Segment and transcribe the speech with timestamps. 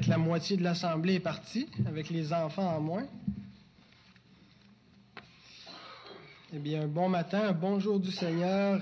[0.00, 3.06] avec la moitié de l'Assemblée est partie, avec les enfants en moins.
[6.54, 8.80] Eh bien, un bon matin, un bonjour du Seigneur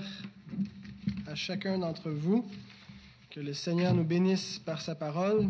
[1.27, 2.47] à chacun d'entre vous.
[3.31, 5.49] Que le Seigneur nous bénisse par sa parole.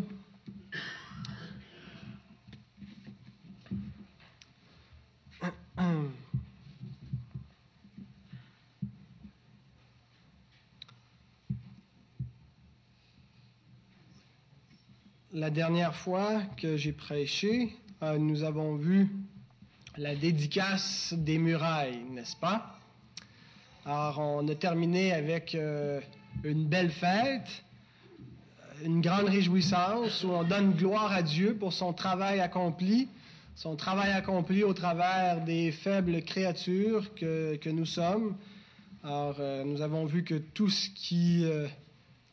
[15.54, 19.08] Dernière fois que j'ai prêché, euh, nous avons vu
[19.96, 22.78] la dédicace des murailles, n'est-ce pas?
[23.84, 26.00] Alors, on a terminé avec euh,
[26.44, 27.64] une belle fête,
[28.84, 33.08] une grande réjouissance où on donne gloire à Dieu pour son travail accompli,
[33.56, 38.36] son travail accompli au travers des faibles créatures que, que nous sommes.
[39.02, 41.44] Alors, euh, nous avons vu que tout ce qui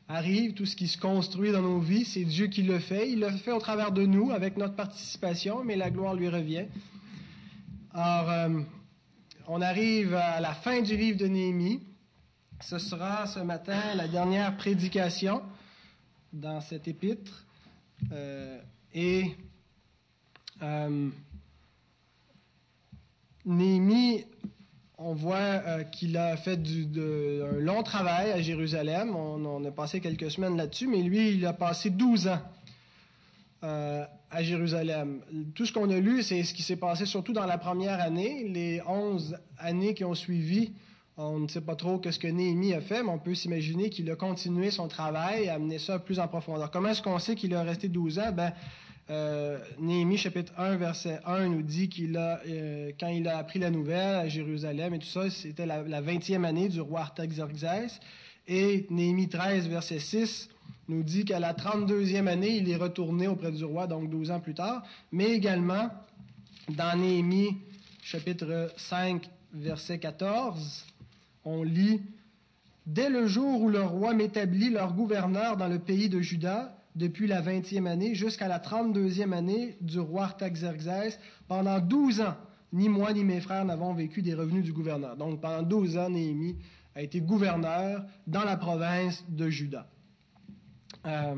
[0.08, 3.10] arrive, tout ce qui se construit dans nos vies, c'est Dieu qui le fait.
[3.12, 6.66] Il le fait au travers de nous, avec notre participation, mais la gloire lui revient.
[7.94, 8.62] Alors, euh,
[9.48, 11.82] on arrive à la fin du livre de Néhémie.
[12.62, 15.42] Ce sera ce matin la dernière prédication
[16.34, 17.46] dans cet épître.
[18.12, 18.60] Euh,
[18.94, 19.36] et
[20.62, 21.10] euh,
[23.46, 24.26] Néhémie
[24.98, 29.16] on voit euh, qu'il a fait un long travail à Jérusalem.
[29.16, 32.40] On, a passé quelques semaines là-dessus, mais lui, il a passé 12 ans
[33.64, 35.22] euh, à Jérusalem.
[35.54, 38.48] Tout ce qu'on a lu, c'est ce qui s'est passé surtout dans la première année.
[38.50, 40.72] Les 11 années qui ont suivi,
[41.16, 44.10] on ne sait pas trop ce que Néhémie a fait, mais on peut s'imaginer qu'il
[44.10, 46.72] a continué son travail et amené ça plus en profondeur.
[46.72, 48.32] Comment est-ce qu'on sait qu'il a resté 12 ans?
[48.32, 48.52] Ben,
[49.10, 53.60] euh, Néhémie chapitre 1 verset 1 nous dit qu'il a, euh, quand il a appris
[53.60, 58.00] la nouvelle à Jérusalem et tout ça, c'était la, 20e année du roi Artaxerxès.
[58.48, 60.50] Et Néhémie 13 verset 6
[60.90, 64.40] nous dit qu'à la 32e année, il est retourné auprès du roi, donc 12 ans
[64.40, 64.84] plus tard.
[65.12, 65.90] Mais également,
[66.70, 67.58] dans Néhémie
[68.04, 70.86] chapitre 5 verset 14,
[71.46, 72.02] on lit
[72.88, 77.28] Dès le jour où le roi m'établit leur gouverneur dans le pays de Juda, depuis
[77.28, 81.20] la 20e année jusqu'à la 32e année du roi Artaxerxès.
[81.48, 82.36] Pendant 12 ans,
[82.74, 85.16] ni moi ni mes frères n'avons vécu des revenus du gouverneur.
[85.16, 86.58] Donc pendant 12 ans, Néhémie
[86.96, 89.88] a été gouverneur dans la province de Juda.
[91.06, 91.36] Euh,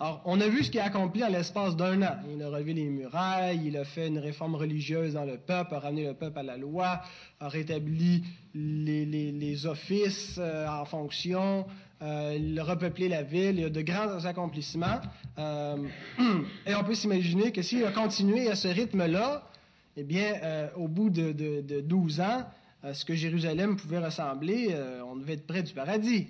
[0.00, 2.18] alors, on a vu ce qu'il a accompli en l'espace d'un an.
[2.32, 5.80] Il a relevé les murailles, il a fait une réforme religieuse dans le peuple, a
[5.80, 7.00] ramené le peuple à la loi,
[7.40, 8.22] a rétabli
[8.54, 11.66] les, offices euh, en fonction,
[12.00, 15.00] euh, repeuplé la ville, il y a de grands accomplissements.
[15.38, 15.76] Euh,
[16.66, 19.50] et on peut s'imaginer que s'il a continué à ce rythme-là,
[19.96, 22.44] eh bien, euh, au bout de, de, 12 ans,
[22.92, 24.72] ce que Jérusalem pouvait ressembler,
[25.04, 26.28] on devait être près du paradis.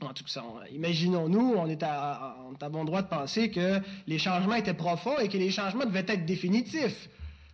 [0.00, 0.42] En tout cas,
[0.72, 5.16] imaginons-nous, on est, à, on à bon droit de penser que les changements étaient profonds
[5.18, 7.08] et que les changements devaient être définitifs.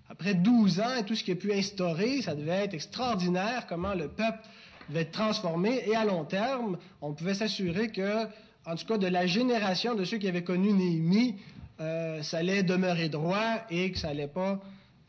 [0.08, 3.94] Après 12 ans et tout ce qui a pu instaurer, ça devait être extraordinaire comment
[3.94, 4.40] le peuple
[4.88, 8.26] devait être transformé et à long terme, on pouvait s'assurer que,
[8.66, 11.36] en tout cas, de la génération de ceux qui avaient connu Néhémie,
[11.80, 14.60] euh, ça allait demeurer droit et que ça allait pas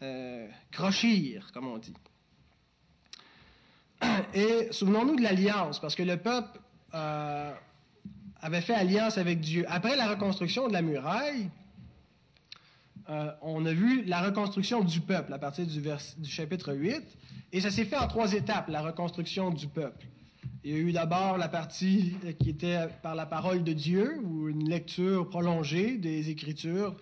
[0.01, 1.93] euh, crochir, comme on dit.
[4.33, 6.59] Et souvenons-nous de l'alliance, parce que le peuple
[6.93, 7.53] euh,
[8.41, 9.65] avait fait alliance avec Dieu.
[9.67, 11.49] Après la reconstruction de la muraille,
[13.09, 17.03] euh, on a vu la reconstruction du peuple à partir du, du chapitre 8.
[17.53, 20.07] Et ça s'est fait en trois étapes, la reconstruction du peuple.
[20.63, 24.49] Il y a eu d'abord la partie qui était par la parole de Dieu, ou
[24.49, 26.95] une lecture prolongée des Écritures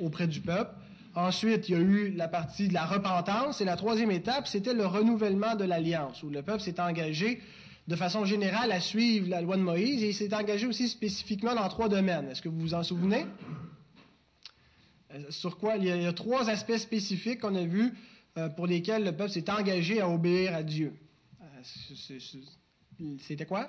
[0.00, 0.72] auprès du peuple.
[1.16, 3.60] Ensuite, il y a eu la partie de la repentance.
[3.60, 7.40] Et la troisième étape, c'était le renouvellement de l'alliance, où le peuple s'est engagé
[7.88, 11.56] de façon générale à suivre la loi de Moïse et il s'est engagé aussi spécifiquement
[11.56, 12.28] dans trois domaines.
[12.28, 13.26] Est-ce que vous vous en souvenez?
[15.14, 15.76] Euh, sur quoi?
[15.76, 17.92] Il y, a, trois aspects spécifiques qu'on a vus
[18.38, 20.94] euh, pour lesquels le peuple s'est engagé à obéir à Dieu.
[21.42, 22.18] Euh,
[23.20, 23.66] c'était quoi?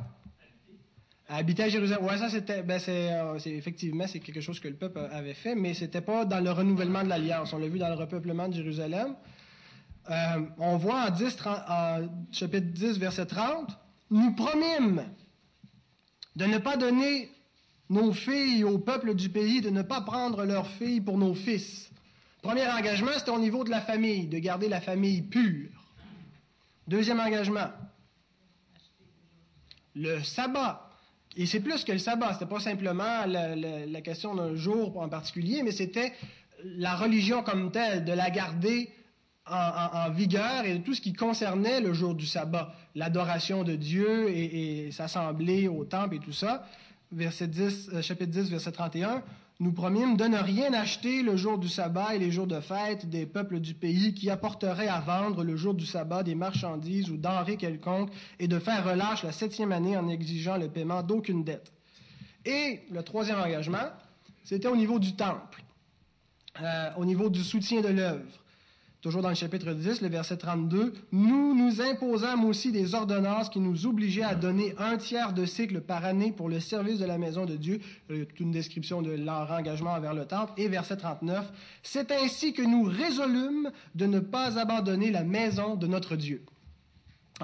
[1.28, 2.06] Habiter à Jérusalem.
[2.06, 5.74] Oui, ça c'était, ben c'est, effectivement c'est quelque chose que le peuple avait fait, mais
[5.74, 7.53] c'était pas dans le renouvellement de l'alliance.
[7.53, 9.16] On l'a vu dans le repeuplement de Jérusalem.
[10.58, 13.70] on voit en, 10, en chapitre 10, verset 30,
[14.09, 15.05] nous promîmes
[16.35, 17.29] de ne pas donner
[17.91, 21.91] nos filles au peuple du pays de ne pas prendre leurs filles pour nos fils.
[22.41, 25.70] Premier engagement, c'était au niveau de la famille, de garder la famille pure.
[26.88, 27.67] Deuxième engagement,
[29.93, 30.90] le sabbat.
[31.35, 35.61] Et c'est plus que le sabbat, c'était pas simplement la, question d'un jour en particulier,
[35.61, 36.14] mais c'était
[36.64, 38.90] la religion comme telle, de la garder
[39.46, 44.85] en, vigueur et tout ce qui concernait le jour du sabbat, l'adoration de Dieu et,
[44.85, 46.66] et s'assembler au temple et tout ça
[47.11, 49.23] verset 10, euh, chapitre 10, verset 31,
[49.59, 53.08] nous promîmes de ne rien acheter le jour du sabbat et les jours de fête
[53.09, 57.17] des peuples du pays qui apporteraient à vendre le jour du sabbat des marchandises ou
[57.17, 61.72] denrées quelconques et de faire relâche la septième année en exigeant le paiement d'aucune dette.
[62.46, 63.91] Et le troisième engagement,
[64.43, 65.64] c'était au niveau du temple,
[66.59, 68.41] euh, au niveau du soutien de l'œuvre.
[69.02, 73.59] Toujours dans le chapitre 10, le verset 32, nous nous imposâmes aussi des ordonnances qui
[73.59, 77.18] nous obligeaient à donner un tiers de cycle par année pour le service de la
[77.18, 77.80] maison de Dieu.
[78.12, 80.53] Euh, une description de leur engagement envers le temple.
[80.58, 81.52] Et verset 39,
[81.82, 86.46] c'est ainsi que nous résolûmes de ne pas abandonner la maison de notre Dieu.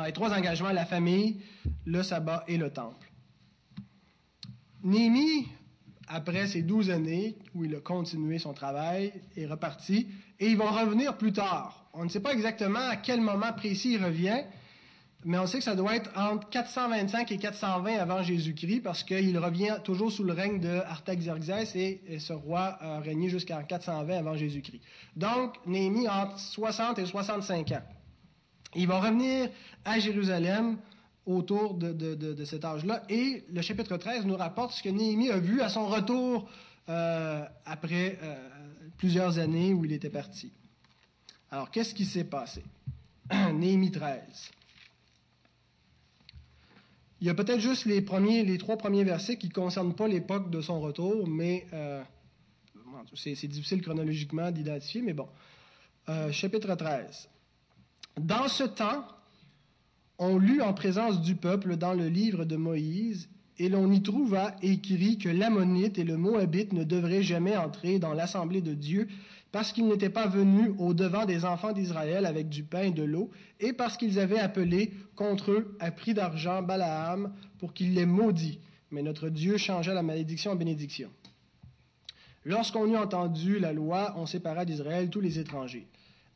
[0.05, 1.41] les trois engagements, la famille,
[1.85, 3.11] le sabbat et le temple.
[4.83, 5.47] Néhémie
[6.07, 10.07] après ces douze années où il a continué son travail, est reparti,
[10.39, 11.85] et il va revenir plus tard.
[11.93, 14.41] On ne sait pas exactement à quel moment précis il revient,
[15.25, 19.37] mais on sait que ça doit être entre 425 et 420 avant Jésus-Christ, parce qu'il
[19.37, 24.17] revient toujours sous le règne de Artaxerxès, et, et ce roi a régné jusqu'à 420
[24.17, 24.81] avant Jésus-Christ.
[25.15, 27.81] Donc, Néhémie entre 60 et 65 ans.
[28.75, 29.49] Il va revenir
[29.85, 30.77] à Jérusalem
[31.27, 33.03] autour de, cet âge-là.
[33.09, 36.49] Et le chapitre 13 nous rapporte ce que Néhémie a vu à son retour
[36.89, 38.35] euh, après euh,
[38.97, 40.51] plusieurs années où il était parti.
[41.51, 42.63] Alors, qu'est-ce qui s'est passé?
[43.53, 44.51] Néhémie 13.
[47.19, 48.03] Il y a peut-être juste les,
[48.57, 52.03] trois premiers versets qui ne concernent pas l'époque de son retour, mais euh,
[53.15, 55.27] c'est difficile chronologiquement d'identifier, mais bon.
[56.31, 57.27] chapitre 13.
[58.19, 59.07] Dans ce temps,
[60.19, 63.29] on lut en présence du peuple dans le livre de Moïse,
[63.59, 68.13] et l'on y trouva écrit que l'ammonite et le moabite ne devraient jamais entrer dans
[68.13, 69.07] l'assemblée de Dieu,
[69.51, 73.03] parce qu'ils n'étaient pas venus au devant des enfants d'Israël avec du pain et de
[73.03, 78.05] l'eau, et parce qu'ils avaient appelé contre eux à prix d'argent Balaam pour qu'il les
[78.05, 78.59] maudit.
[78.91, 81.09] Mais notre Dieu changea la malédiction en bénédiction.
[82.45, 85.87] Lorsqu'on eut entendu la loi, on sépara d'Israël tous les étrangers.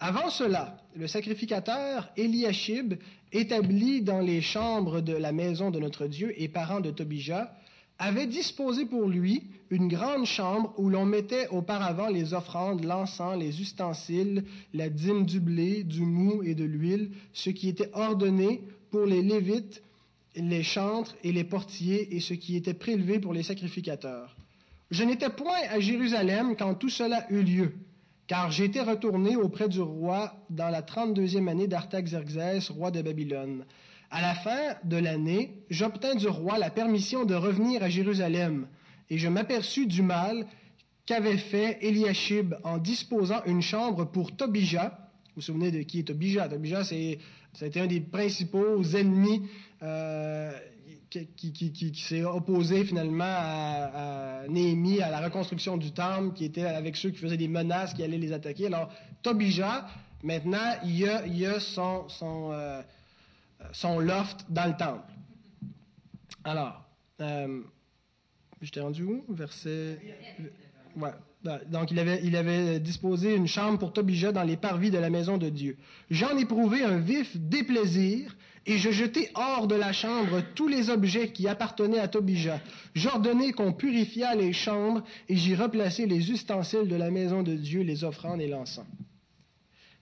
[0.04, 2.96] Avant cela, le sacrificateur Eliashib,
[3.32, 7.56] établi dans les chambres de la maison de notre Dieu et parent de Tobijah,
[8.00, 13.62] avait disposé pour lui une grande chambre où l'on mettait auparavant les offrandes, l'encens, les
[13.62, 14.44] ustensiles,
[14.74, 19.22] la dîme du blé, du mou et de l'huile, ce qui était ordonné pour les
[19.22, 19.84] Lévites,
[20.36, 24.36] les chantres et les portiers, et ce qui était prélevé pour les sacrificateurs.
[24.90, 27.76] Je n'étais point à Jérusalem quand tout cela eut lieu
[28.32, 33.66] car j'étais retourné auprès du roi dans la 32e année d'Artaxerxès, roi de Babylone.
[34.10, 38.68] À la fin de l'année, j'obtins du roi la permission de revenir à Jérusalem,
[39.10, 40.48] et je m'aperçus du mal
[41.06, 44.98] qu'avait fait Eliashib en disposant une chambre pour Tobijah.
[45.26, 46.48] Vous vous souvenez de qui est Tobijah?
[46.48, 47.20] Tobijah, c'est,
[47.52, 49.42] c'était un des principaux ennemis
[49.84, 50.58] euh,
[51.12, 57.10] qui, s'est opposé finalement à, Néhémie, à la reconstruction du temple, qui était avec ceux
[57.10, 58.68] qui faisaient des menaces, qui allaient les attaquer.
[58.68, 58.90] Alors,
[59.22, 59.88] Tobija,
[60.24, 62.82] maintenant, il y a, il son, euh,
[63.74, 65.12] son, loft dans le temple.
[66.44, 66.82] Alors,
[67.20, 67.62] euh,
[68.62, 69.26] je t'ai rendu où?
[69.30, 70.00] Verset...
[70.96, 71.12] Ouais.
[71.70, 75.10] Donc, il avait, il avait disposé une chambre pour Tobija dans les parvis de la
[75.10, 75.78] maison de Dieu.
[76.10, 78.36] J'en ai prouvé un vif déplaisir
[78.66, 82.62] et je jetai hors de la chambre tous les objets qui appartenaient à Tobija.
[82.94, 87.82] J'ordonnai qu'on purifiât les chambres et j'y replaçai les ustensiles de la maison de Dieu,
[87.82, 88.86] les offrandes et l'encens.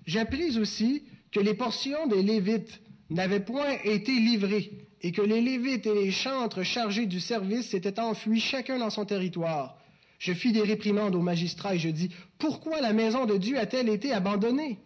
[0.06, 5.86] J'appris aussi que les portions des Lévites n'avaient point été livrées et que les Lévites
[5.86, 9.78] et les chantres chargés du service s'étaient enfuis chacun dans son territoire.
[10.18, 13.88] Je fis des réprimandes aux magistrats et je dis, pourquoi la maison de Dieu a-t-elle
[13.88, 14.80] été abandonnée?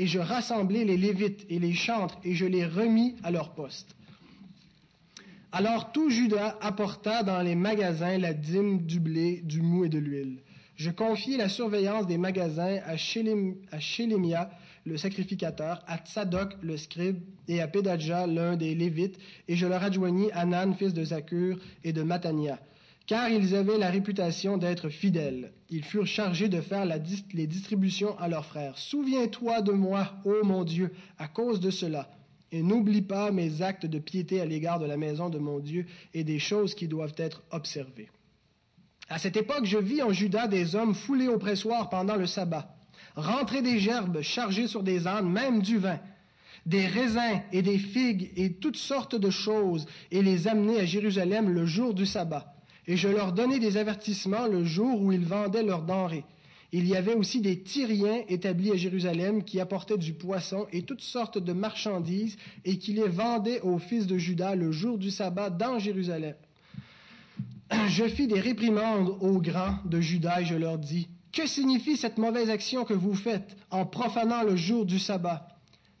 [0.00, 3.94] Et je rassemblai les Lévites et les chantres et je les remis à leur poste.
[5.52, 9.98] Alors tout Judas apporta dans les magasins la dîme du blé, du mou et de
[9.98, 10.38] l'huile.
[10.76, 14.50] Je confiai la surveillance des magasins à, Shélémia,
[14.86, 19.82] le sacrificateur, à Tsadok, le scribe, et à Pédadja, l'un des Lévites, et je leur
[19.82, 22.58] adjoignis Anan, fils de Zakur, et de Matania
[23.10, 25.52] car ils avaient la réputation d'être fidèles.
[25.68, 28.78] Ils furent chargés de faire les distributions à leurs frères.
[28.78, 32.08] Souviens-toi de moi, ô mon Dieu, à cause de cela,
[32.52, 35.86] et n'oublie pas mes actes de piété à l'égard de la maison de mon Dieu
[36.14, 38.10] et des choses qui doivent être observées.
[39.08, 42.76] À cette époque, je vis en Juda des hommes foulés au pressoir pendant le sabbat,
[43.16, 45.98] rentrer des gerbes chargées sur des ânes, même du vin,
[46.64, 51.48] des raisins et des figues et toutes sortes de choses, et les amener à Jérusalem
[51.48, 52.54] le jour du sabbat
[52.86, 56.24] et je leur donnai des avertissements le jour où ils vendaient leurs denrées.
[56.72, 61.00] Il y avait aussi des Tyriens établis à Jérusalem qui apportaient du poisson et toutes
[61.00, 65.50] sortes de marchandises et qui les vendaient aux fils de Judas le jour du sabbat
[65.50, 66.36] dans Jérusalem.
[67.88, 72.18] je fis des réprimandes aux grands de Juda et je leur dis, que signifie cette
[72.18, 75.48] mauvaise action que vous faites en profanant le jour du sabbat?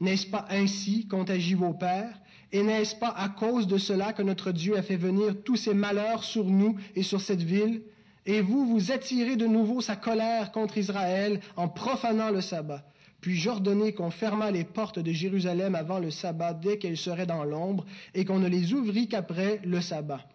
[0.00, 2.20] N'est-ce pas ainsi qu'ont agi vos pères?
[2.52, 5.74] Et n'est-ce pas à cause de cela que notre Dieu a fait venir tous ces
[5.74, 7.82] malheurs sur nous et sur cette ville?
[8.26, 12.84] Et vous, vous attirez de nouveau sa colère contre Israël en profanant le sabbat.
[13.20, 17.44] Puis j'ordonnai qu'on fermât les portes de Jérusalem avant le sabbat dès qu'elles seraient dans
[17.44, 20.26] l'ombre, et qu'on ne les ouvrît qu'après le sabbat.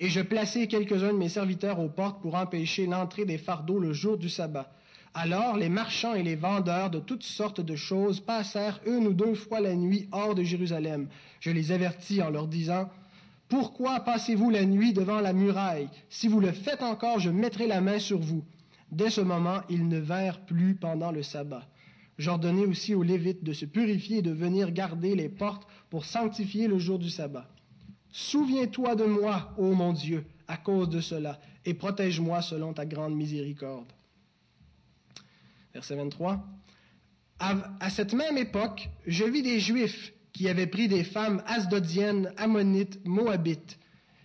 [0.00, 3.92] Et je plaçai quelques-uns de mes serviteurs aux portes pour empêcher l'entrée des fardeaux le
[3.92, 4.70] jour du sabbat.
[5.14, 9.34] Alors les marchands et les vendeurs de toutes sortes de choses passèrent une ou deux
[9.34, 11.08] fois la nuit hors de Jérusalem.
[11.40, 12.90] Je les avertis en leur disant,
[13.48, 15.88] Pourquoi passez-vous la nuit devant la muraille?
[16.10, 18.44] Si vous le faites encore, je mettrai la main sur vous.
[18.92, 21.66] Dès ce moment, ils ne vinrent plus pendant le sabbat.
[22.18, 26.66] J'ordonnai aussi aux Lévites de se purifier et de venir garder les portes pour sanctifier
[26.66, 27.48] le jour du sabbat.
[28.10, 33.14] Souviens-toi de moi, ô mon Dieu, à cause de cela, et protège-moi selon ta grande
[33.14, 33.92] miséricorde.
[35.76, 36.42] Verset 23.
[37.38, 42.98] À, cette même époque, je vis des Juifs qui avaient pris des femmes asdodiennes, ammonites,
[43.04, 43.78] moabites.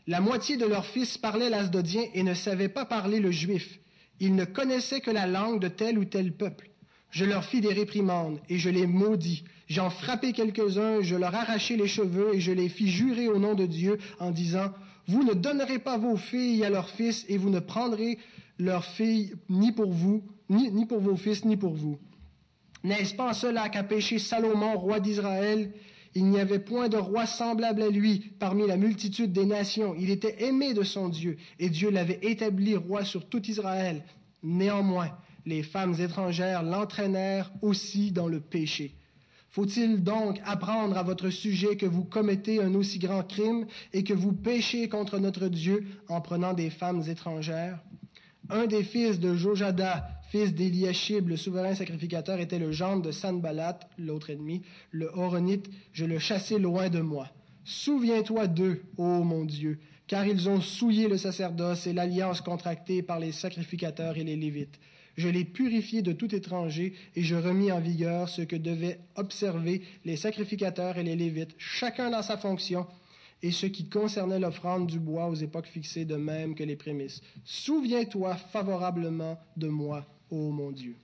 [0.07, 3.81] La moitié de leurs fils parlaient l'asdodien et ne savaient pas parler le juif.
[4.21, 6.69] Ils ne connaissaient que la langue de tel ou tel peuple.
[7.09, 9.43] Je leur fis des réprimandes et je les maudis.
[9.67, 13.55] J'en frappai quelques-uns, je leur arrachai les cheveux et je les fis jurer au nom
[13.55, 14.71] de Dieu en disant,
[15.05, 18.19] Vous ne donnerez pas vos filles à leurs fils et vous ne prendrez
[18.57, 21.97] leurs filles ni pour vous, ni, pour vos fils, ni pour vous.
[22.83, 25.71] N'est-ce pas cela qu'a péché Salomon, roi d'Israël?
[26.13, 29.95] Il n'y avait point de roi semblable à lui parmi la multitude des nations.
[29.97, 34.03] Il était aimé de son Dieu et Dieu l'avait établi roi sur tout Israël.
[34.43, 35.11] Néanmoins,
[35.45, 38.95] les femmes étrangères l'entraînèrent aussi dans le péché.
[39.49, 44.13] Faut-il donc apprendre à votre sujet que vous commettez un aussi grand crime et que
[44.13, 47.79] vous péchez contre notre Dieu en prenant des femmes étrangères?
[48.49, 53.79] Un des fils de Jojada, fils d'Eliashib, le souverain sacrificateur, était le gendre de Sanballat,
[53.97, 54.61] l'autre ennemi,
[54.91, 57.27] le Horonite, je le chassai loin de moi.
[57.65, 63.19] Souviens-toi d'eux, ô mon Dieu, car ils ont souillé le sacerdoce et l'alliance contractée par
[63.19, 64.79] les sacrificateurs et les Lévites.
[65.17, 69.81] Je l'ai purifié de tout étranger et je remis en vigueur ce que devaient observer
[70.05, 72.87] les sacrificateurs et les Lévites, chacun dans sa fonction,
[73.43, 77.21] et ce qui concernait l'offrande du bois aux époques fixées de même que les prémices.
[77.43, 80.95] Souviens-toi favorablement de moi, ô mon Dieu.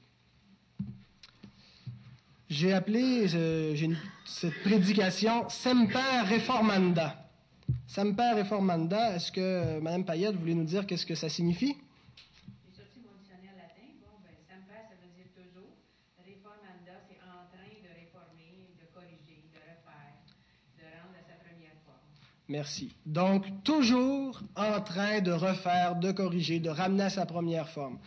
[2.49, 3.75] J'ai appelé euh,
[4.25, 7.29] cette prédication Semper Reformanda.
[7.85, 11.75] Semper Reformanda, est-ce que, euh, Mme Payette, voulez nous dire qu'est-ce que ça signifie?
[22.49, 22.95] Merci.
[23.05, 27.99] Donc, toujours en train de refaire, de corriger, de ramener à sa première forme.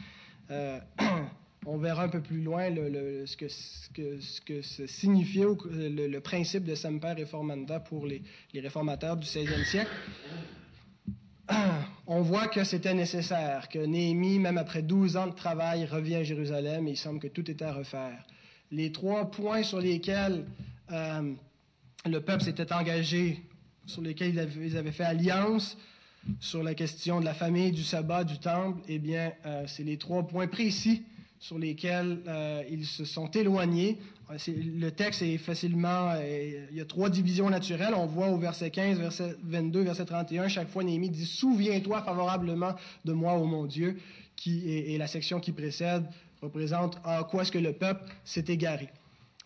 [0.51, 0.81] Euh,
[1.67, 7.13] on verra un peu plus loin ce, que, ce, que, signifiait le, principe de semper
[7.13, 8.23] reformanda pour les,
[8.55, 9.91] réformateurs du 16e siècle.
[12.07, 16.23] On voit que c'était nécessaire, que Néhémie, même après 12 ans de travail, revient à
[16.25, 18.25] Jérusalem et il semble que tout était à refaire.
[18.73, 20.45] Les trois points sur lesquels
[20.91, 21.33] euh,
[22.07, 23.43] le peuple s'était engagé
[23.87, 25.77] sur lesquels ils avaient, fait alliance
[26.39, 29.97] sur la question de la famille, du sabbat, du temple, eh bien, euh, c'est les
[29.97, 31.03] trois points précis
[31.39, 33.99] sur lesquels euh, ils se sont éloignés.
[34.31, 36.15] Euh, le texte est facilement...
[36.21, 37.95] il y a trois divisions naturelles.
[37.95, 42.75] On voit au verset 15, verset 22, verset 31, chaque fois Néhémie dit «Souviens-toi favorablement
[43.05, 43.99] de moi, ô mon Dieu»,
[44.37, 46.05] qui et, la section qui précède
[46.41, 48.89] représente en quoi est-ce que le peuple s'est égaré.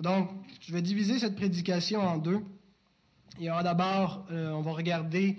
[0.01, 2.41] Donc, je vais diviser cette prédication en deux.
[3.41, 5.37] Il y aura d'abord, on va regarder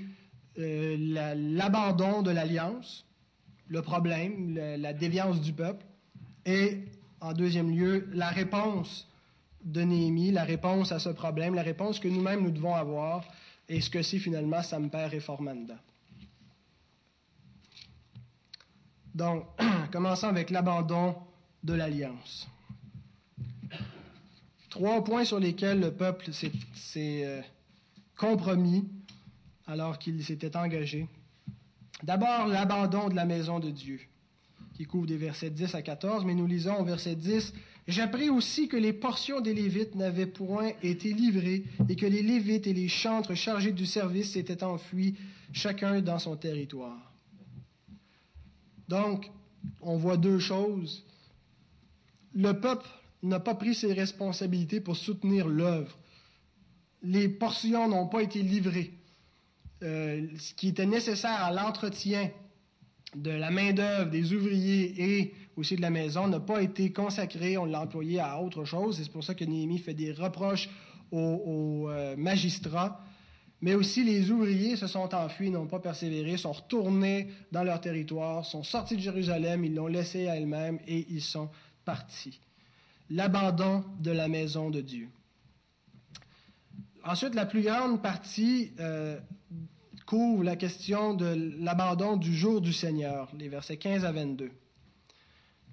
[0.57, 3.05] euh, l'abandon de l'alliance,
[3.67, 5.85] le problème, la déviance du peuple,
[6.45, 6.79] et
[7.21, 9.07] en deuxième lieu, la réponse
[9.63, 13.25] de Néhémie, la réponse à ce problème, la réponse que nous-mêmes nous devons avoir,
[13.67, 15.75] et ce que c'est finalement Samper et Formanda.
[19.15, 19.45] Donc,
[19.91, 21.15] commençons avec l'abandon
[21.63, 22.47] de l'alliance.
[24.69, 26.51] Trois points sur lesquels le peuple s'est
[27.25, 27.41] euh,
[28.17, 28.87] compromis
[29.67, 31.07] alors qu'il s'était engagé.
[32.03, 33.99] D'abord, l'abandon de la maison de Dieu,
[34.73, 37.53] qui couvre des versets 10 à 14, mais nous lisons au verset 10,
[37.87, 42.65] J'appris aussi que les portions des Lévites n'avaient point été livrées et que les Lévites
[42.65, 45.15] et les chantres chargés du service s'étaient enfuis,
[45.53, 47.13] chacun dans son territoire.
[48.89, 49.29] Donc,
[49.81, 51.05] on voit deux choses.
[52.33, 52.87] Le peuple
[53.21, 55.95] n'a pas pris ses responsabilités pour soutenir l'œuvre
[57.05, 58.91] les portions n'ont pas été livrées.
[59.85, 62.31] Euh, ce qui était nécessaire à l'entretien
[63.15, 67.65] de la main-d'œuvre, des ouvriers et aussi de la maison n'a pas été consacré, on
[67.65, 68.97] l'a employé à autre chose.
[69.01, 70.69] C'est pour ça que Néhémie fait des reproches
[71.11, 72.99] aux, euh, magistrats.
[73.61, 78.45] Mais aussi, les ouvriers se sont enfuis, n'ont pas persévéré, sont retournés dans leur territoire,
[78.45, 81.49] sont sortis de Jérusalem, ils l'ont laissé à elle-même et ils sont
[81.85, 82.41] partis.
[83.09, 85.09] L'abandon de la maison de Dieu.
[87.03, 89.19] Ensuite, la plus grande partie euh,
[90.05, 94.51] couvre la question de l'abandon du jour du Seigneur, les versets 15 à 22.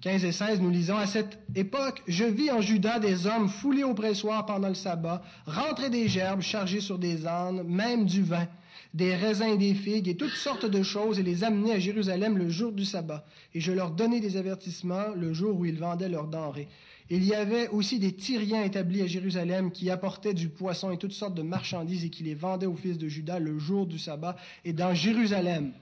[0.01, 3.83] 15 et 16, nous lisons, À cette époque, je vis en Juda des hommes foulés
[3.83, 8.47] au pressoir pendant le sabbat, rentrer des gerbes chargées sur des ânes, même du vin,
[8.93, 12.37] des raisins et des figues, et toutes sortes de choses, et les amener à Jérusalem
[12.37, 13.25] le jour du sabbat.
[13.53, 16.67] Et je leur donnais des avertissements le jour où ils vendaient leurs denrées.
[17.15, 21.11] Il y avait aussi des Tyriens établis à Jérusalem qui apportaient du poisson et toutes
[21.11, 24.35] sortes de marchandises et qui les vendaient aux fils de Judas le jour du sabbat
[24.65, 25.73] et dans Jérusalem.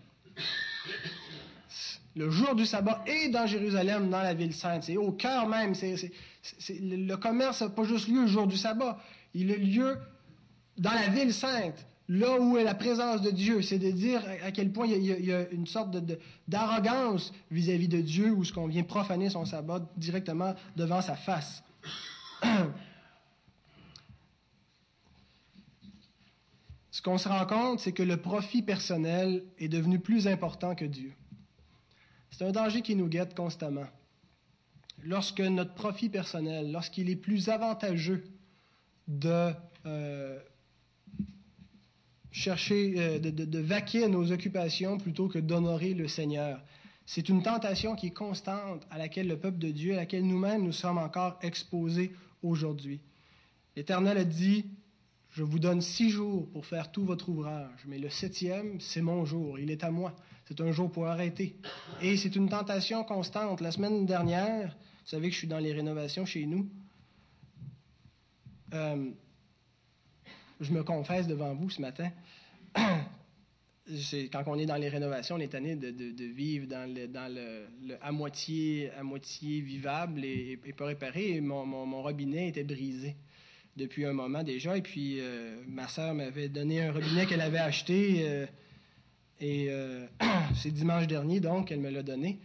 [2.18, 4.84] Le jour du sabbat et dans Jérusalem, dans la ville sainte.
[4.84, 5.74] C'est au cœur même.
[5.74, 9.00] le commerce n'a pas juste lieu le jour du sabbat.
[9.34, 9.98] Il a lieu
[10.78, 13.62] dans la ville sainte là où est la présence de Dieu.
[13.62, 15.96] C'est de dire à quel point il y a, une sorte
[16.48, 21.64] d'arrogance vis-à-vis de Dieu où ce qu'on vient profaner son sabbat directement devant sa face.
[26.94, 30.84] Ce qu'on se rend compte, c'est que le profit personnel est devenu plus important que
[30.84, 31.14] Dieu.
[32.30, 33.88] C'est un danger qui nous guette constamment.
[35.02, 38.26] Lorsque notre profit personnel, lorsqu'il est plus avantageux
[39.08, 39.54] de
[39.86, 40.38] euh,
[42.32, 46.62] chercher, euh, de, vaquer à nos occupations plutôt que d'honorer le Seigneur.
[47.06, 50.64] C'est une tentation qui est constante à laquelle le peuple de Dieu, à laquelle nous-mêmes
[50.64, 53.02] nous sommes encore exposés aujourd'hui.
[53.76, 54.66] L'Éternel a dit,
[55.32, 59.26] je vous donne six jours pour faire tout votre ouvrage, mais le septième, c'est mon
[59.26, 60.16] jour, il est à moi.
[60.46, 61.56] C'est un jour pour arrêter.
[62.02, 63.62] Et c'est une tentation constante.
[63.62, 66.70] La semaine dernière, vous savez que je suis dans les rénovations chez nous.
[68.74, 69.12] Euh,
[70.62, 72.10] je me confesse devant vous ce matin.
[74.32, 77.98] quand on est dans les rénovations, on est tanné de, vivre dans, le, dans le,
[78.02, 81.42] à, moitié, à moitié vivable et, pas réparé.
[81.42, 83.16] mon, robinet était brisé
[83.76, 84.78] depuis un moment déjà.
[84.78, 88.22] Et puis, euh, ma sœur m'avait donné un robinet qu'elle avait acheté.
[88.28, 88.46] Euh,
[89.40, 90.06] et euh,
[90.56, 92.40] c'est dimanche dernier, donc, elle me l'a donné.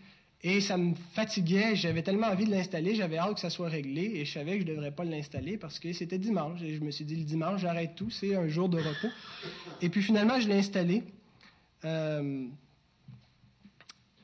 [0.48, 4.02] Et ça me fatiguait, j'avais tellement envie de l'installer, j'avais hâte que ça soit réglé
[4.14, 6.62] et je savais que je ne devrais pas l'installer parce que c'était dimanche.
[6.62, 9.12] Et je me suis dit, le dimanche, j'arrête tout, c'est un jour de repos.
[9.82, 11.02] Et puis finalement, je l'ai installé.
[11.84, 12.46] Euh,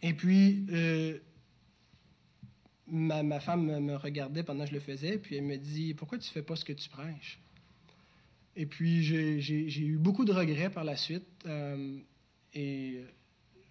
[0.00, 1.18] et puis, euh,
[2.86, 6.28] ma, femme me regardait pendant que je le faisais, puis elle me dit, pourquoi tu
[6.28, 7.40] ne fais pas ce que tu prêches?
[8.54, 11.26] Et puis, j'ai eu beaucoup de regrets par la suite.
[11.46, 11.98] Euh,
[12.54, 13.00] et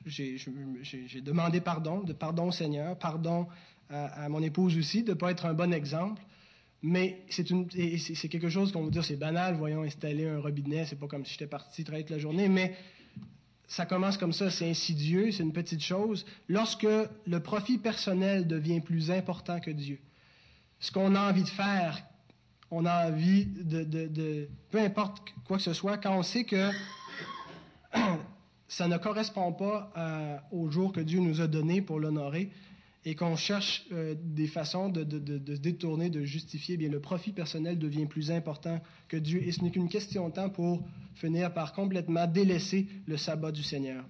[0.06, 3.48] j'ai demandé pardon, de pardon au Seigneur, pardon
[3.90, 6.22] à, mon épouse aussi, de ne pas être un bon exemple.
[6.84, 11.08] Mais c'est quelque chose qu'on va dire, c'est banal, voyons installer un robinet, c'est pas
[11.08, 12.76] comme si j'étais parti travailler toute la journée, mais
[13.68, 16.26] ça commence comme ça, c'est insidieux, c'est une petite chose.
[16.50, 16.88] Lorsque
[17.28, 20.00] le profit personnel devient plus important que Dieu,
[20.80, 22.04] ce qu'on a envie de faire,
[22.72, 26.72] on a envie de, peu importe quoi que ce soit, quand on sait que
[28.72, 32.52] ça ne correspond pas euh, au jour que Dieu nous a donné pour l'honorer
[33.04, 37.78] et qu'on cherche euh, des façons de, se détourner, de justifier, bien le profit personnel
[37.78, 38.80] devient plus important
[39.10, 43.18] que Dieu et ce n'est qu'une question de temps pour finir par complètement délaisser le
[43.18, 44.06] sabbat du Seigneur.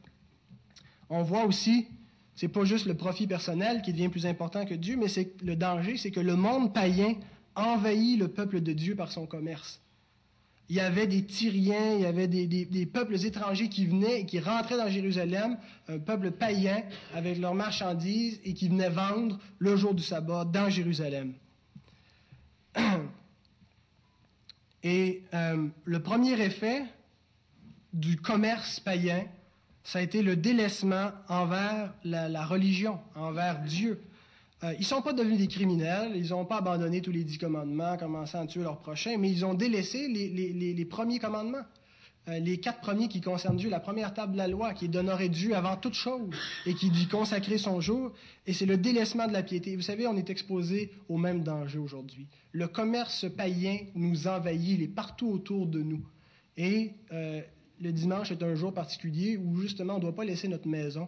[1.10, 1.88] On voit aussi,
[2.36, 5.56] c'est pas juste le profit personnel qui devient plus important que Dieu, mais c'est le
[5.56, 7.16] danger, c'est que le monde païen
[7.56, 9.82] envahit le peuple de Dieu par son commerce
[10.72, 14.40] il y avait des Tyriens, il y avait des, peuples étrangers qui venaient et qui
[14.40, 15.58] rentraient dans Jérusalem,
[15.90, 16.82] un peuple païen
[17.14, 21.34] avec leurs marchandises et qui venaient vendre le jour du sabbat dans Jérusalem.
[24.84, 26.86] Et euh, le premier effet
[27.92, 29.26] du commerce païen,
[29.84, 34.02] ça a été le délaissement envers la religion, envers Dieu.
[34.64, 37.38] Euh, ils ne sont pas devenus des criminels, ils n'ont pas abandonné tous les dix
[37.38, 41.66] commandements, commençant à tuer leurs prochains, mais ils ont délaissé les, premiers commandements.
[42.28, 45.30] Euh, les quatre premiers qui concernent Dieu, la première table de la loi, qui d'honorer
[45.30, 46.30] Dieu avant toute chose
[46.68, 48.12] et qui dit consacrer son jour,
[48.46, 49.76] et c'est le délaissement de la piété.
[49.76, 52.28] Vous savez, on est exposé au même danger aujourd'hui.
[52.52, 56.06] Le commerce païen nous envahit, il est partout autour de nous.
[56.58, 57.42] Et euh,
[57.80, 61.08] le dimanche est un jour particulier où justement on ne doit pas laisser notre maison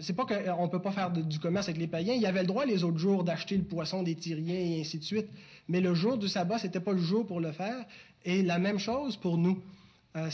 [0.00, 2.14] c'est pas qu'on ne peut pas faire du commerce avec les païens.
[2.14, 4.98] Il y avait le droit les autres jours d'acheter le poisson des Tyriens et ainsi
[4.98, 5.28] de suite.
[5.68, 7.84] Mais le jour du sabbat, c'était pas le jour pour le faire.
[8.24, 9.62] Et la même chose pour nous.
[10.16, 10.28] Euh,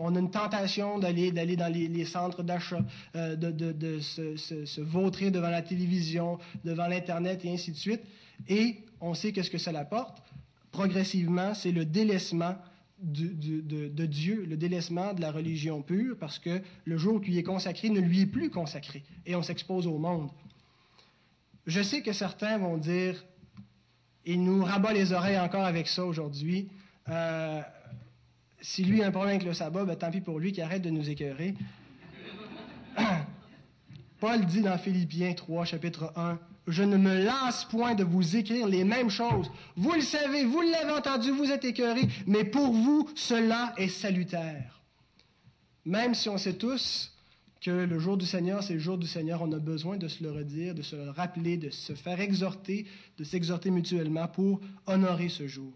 [0.00, 2.84] on a une tentation d'aller, d'aller dans les, centres d'achat,
[3.16, 8.02] euh, de, se, vautrer devant la télévision, devant l'Internet et ainsi de suite.
[8.48, 10.22] Et on sait qu'est-ce que ça apporte.
[10.70, 12.54] Progressivement, c'est le délaissement
[12.98, 17.42] de, Dieu, le délaissement de la religion pure, parce que le jour qui lui est
[17.42, 20.30] consacré ne lui est plus consacré, et on s'expose au monde.
[21.66, 23.24] Je sais que certains vont dire,
[24.26, 26.68] il nous rabat les oreilles encore avec ça aujourd'hui.
[27.08, 27.62] Euh,
[28.60, 30.82] si lui a un problème avec le sabbat, ben, tant pis pour lui, qui arrête
[30.82, 31.54] de nous écœurer.
[34.20, 38.66] Paul dit dans Philippiens 3, chapitre 1, Je ne me lasse point de vous écrire
[38.66, 39.50] les mêmes choses.
[39.76, 44.80] Vous le savez, vous l'avez entendu, vous êtes écœurés, mais pour vous, cela est salutaire.
[45.84, 47.12] Même si on sait tous
[47.60, 50.22] que le jour du Seigneur, c'est le jour du Seigneur, on a besoin de se
[50.22, 52.86] le redire, de se le rappeler, de se faire exhorter,
[53.18, 55.72] de s'exhorter mutuellement pour honorer ce jour.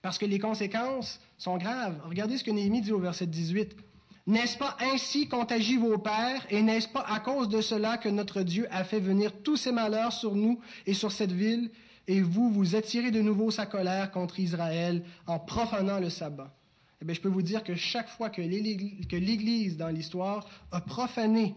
[0.00, 2.00] Parce que les conséquences sont graves.
[2.04, 3.76] Regardez ce que Néhémie dit au verset 18.
[4.28, 8.10] N'est-ce pas ainsi qu'ont agi vos pères, et n'est-ce pas à cause de cela que
[8.10, 11.70] notre Dieu a fait venir tous ces malheurs sur nous et sur cette ville,
[12.06, 16.54] et vous, vous attirez de nouveau sa colère contre Israël en profanant le sabbat?
[17.00, 21.54] Eh bien, je peux vous dire que chaque fois que l'Église dans l'histoire a profané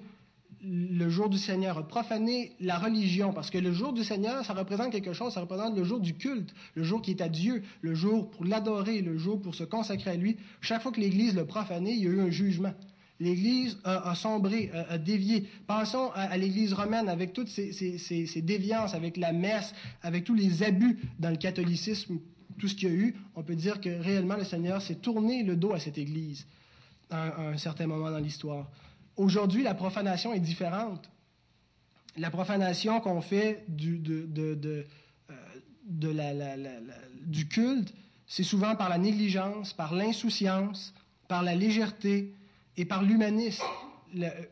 [0.64, 4.92] le jour du Seigneur, profaner la religion, parce que le jour du Seigneur, ça représente
[4.92, 7.96] quelque chose, ça représente le jour du culte, le jour qui est à Dieu, le
[7.96, 10.38] jour pour l'adorer, le jour pour se consacrer à lui.
[10.62, 12.74] Chaque fois que l'Église l'a profané, il y a eu un jugement.
[13.20, 15.48] L'Église a, sombré, a, dévié.
[15.68, 21.00] Pensons à, l'Église romaine avec toutes ces, déviances, avec la messe, avec tous les abus
[21.20, 22.18] dans le catholicisme,
[22.60, 23.16] tout ce qu'il y a eu.
[23.36, 26.48] On peut dire que réellement le Seigneur s'est tourné le dos à cette Église
[27.12, 28.68] à un certain moment dans l'histoire.
[29.22, 31.08] Aujourd'hui, la profanation est différente.
[32.18, 34.88] La profanation qu'on fait du, de,
[35.30, 36.80] euh,
[37.28, 37.94] du culte,
[38.26, 40.96] c'est souvent par la négligence, par l'insouciance,
[41.28, 42.34] par la légèreté
[42.78, 43.64] et par l'humanisme,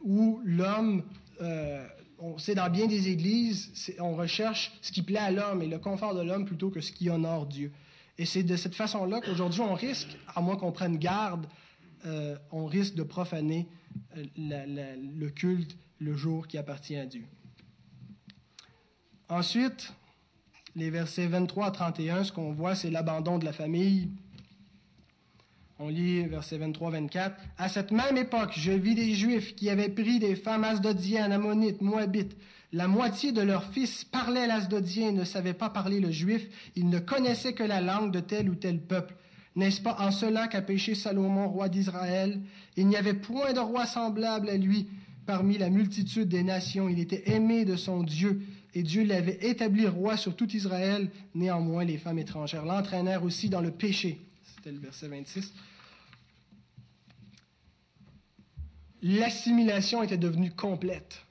[0.04, 1.02] où l'homme,
[1.42, 1.84] euh,
[2.20, 5.80] on sait dans bien des églises, on recherche ce qui plaît à l'homme et le
[5.80, 7.72] confort de l'homme plutôt que ce qui honore Dieu.
[8.20, 11.48] Et c'est de cette façon-là qu'aujourd'hui on risque, à moins qu'on prenne garde,
[12.06, 13.68] euh, on risque de profaner
[14.38, 17.26] le culte le jour qui appartient à Dieu.
[19.28, 19.94] Ensuite,
[20.76, 24.10] les versets 23 à 31, ce qu'on voit, c'est l'abandon de la famille.
[25.78, 27.34] On lit versets 23-24.
[27.58, 31.82] À cette même époque, je vis des Juifs qui avaient pris des femmes asdodiennes, ammonites,
[31.82, 32.36] moabites.
[32.72, 36.48] La moitié de leurs fils parlaient l'asdodien et ne savaient pas parler le juif.
[36.76, 39.16] Ils ne connaissaient que la langue de tel ou tel peuple.
[39.56, 42.40] N'est-ce pas en cela qu'a péché Salomon, roi d'Israël?
[42.78, 44.88] Il n'y avait point de roi semblable à lui
[45.26, 46.90] parmi la multitude des nations.
[46.90, 48.42] Il était aimé de son Dieu,
[48.74, 51.10] et Dieu l'avait établi roi sur tout Israël.
[51.36, 54.22] Néanmoins, les femmes étrangères l'entraînèrent aussi dans le péché.
[54.56, 55.54] C'était le verset 26.
[59.02, 61.24] L'assimilation était devenue complète,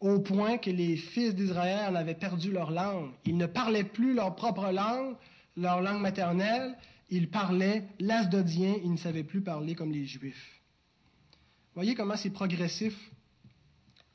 [0.00, 3.10] au point que les fils d'Israël en avaient perdu leur langue.
[3.26, 5.16] Ils ne parlaient plus leur propre langue,
[5.58, 6.76] leur langue maternelle,
[7.10, 10.60] ils parlaient l'asdodien, ils ne savaient plus parler comme les Juifs.
[11.74, 12.94] Voyez comment c'est progressif.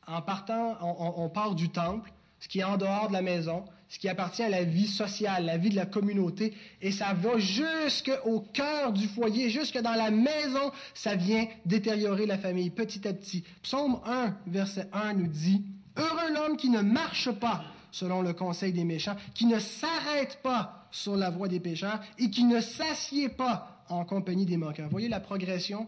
[0.05, 3.99] En partant, on, part du temple, ce qui est en dehors de la maison, ce
[3.99, 8.41] qui appartient à la vie sociale, la vie de la communauté, et ça va jusqu'au
[8.53, 13.45] cœur du foyer, jusque dans la maison, ça vient détériorer la famille petit à petit.
[13.61, 15.63] Psaume 1, verset 1 nous dit,
[15.95, 20.87] Heureux l'homme qui ne marche pas selon le conseil des méchants, qui ne s'arrête pas
[20.91, 24.89] sur la voie des pécheurs et qui ne s'assied pas en compagnie des manqueurs.
[24.89, 25.87] Voyez la progression?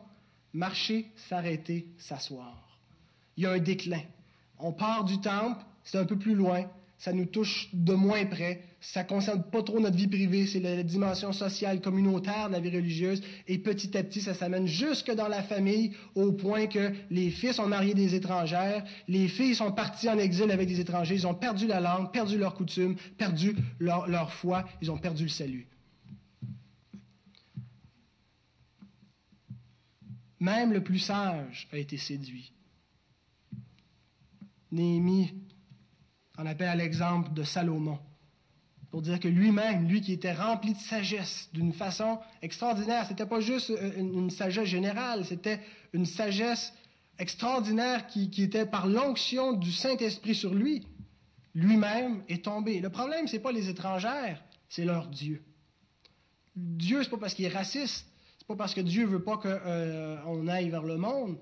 [0.54, 2.56] Marcher, s'arrêter, s'asseoir.
[3.36, 4.02] Il y a un déclin.
[4.60, 6.64] On part du temple, c'est un peu plus loin,
[6.98, 10.60] ça nous touche de moins près, ça ne concerne pas trop notre vie privée, c'est
[10.60, 15.12] la dimension sociale, communautaire de la vie religieuse, et petit à petit, ça s'amène jusque
[15.12, 19.72] dans la famille, au point que les fils ont marié des étrangères, les filles sont
[19.72, 23.56] parties en exil avec des étrangers, ils ont perdu la langue, perdu leurs coutumes, perdu
[23.80, 25.68] leur, leur foi, ils ont perdu le salut.
[30.40, 32.54] Même le plus sage a été séduit.
[34.72, 35.34] Néhémie
[36.38, 38.00] en appelle à l'exemple de Salomon,
[38.92, 43.42] pour dire que lui-même, lui qui était rempli de sagesse d'une façon extraordinaire, c'était pas
[43.42, 45.60] juste euh, une sagesse générale, c'était
[45.94, 46.74] une sagesse
[47.20, 50.86] extraordinaire qui, était par l'onction du Saint-Esprit sur lui.
[51.54, 52.80] Lui-même est tombé.
[52.80, 55.42] Le problème, c'est pas les étrangères, c'est leur Dieu.
[56.56, 58.06] Dieu, c'est pas parce qu'il est raciste,
[58.38, 61.38] c'est pas parce que Dieu veut pas qu'on euh, aille vers le monde,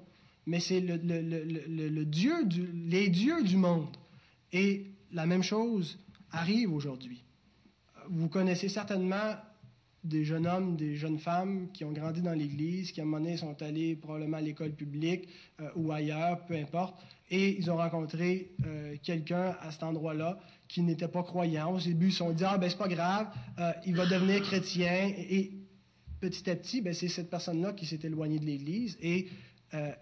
[0.46, 3.96] mais c'est le, Dieu les dieux du monde
[4.54, 6.00] et la même chose
[6.32, 7.24] arrive aujourd'hui.
[8.10, 9.36] Vous connaissez certainement
[10.04, 13.24] des jeunes hommes, des jeunes femmes qui ont grandi dans l'Église, qui à un moment
[13.24, 15.30] donné sont allés probablement à l'école publique
[15.62, 20.38] euh, ou ailleurs, peu importe, et ils ont rencontré euh, quelqu'un à cet endroit-là
[20.68, 21.74] qui n'était pas croyant.
[21.74, 23.28] Au début, ils se sont dit, ah ben c'est pas grave,
[23.60, 25.14] euh, il va devenir chrétien.
[25.18, 25.52] Et,
[26.20, 29.28] petit à petit, ben, c'est cette personne-là qui s'est éloignée de l'Église et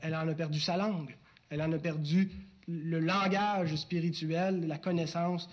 [0.02, 1.16] elle en a perdu sa langue.
[1.50, 2.30] Elle en a perdu
[2.68, 5.50] le langage spirituel, la connaissance,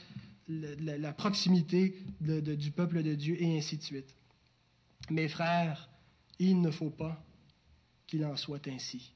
[0.48, 4.14] la, proximité du peuple de Dieu et ainsi de suite.
[5.10, 5.88] Mes frères,
[6.38, 7.22] il ne faut pas
[8.06, 9.12] qu'il en soit ainsi.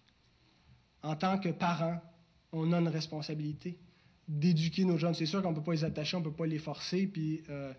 [1.03, 2.01] En tant que parents,
[2.53, 3.79] on a une responsabilité
[4.29, 5.15] d'éduquer nos jeunes.
[5.15, 7.43] C'est sûr qu'on ne peut pas les attacher, on ne peut pas les forcer, puis
[7.49, 7.73] euh,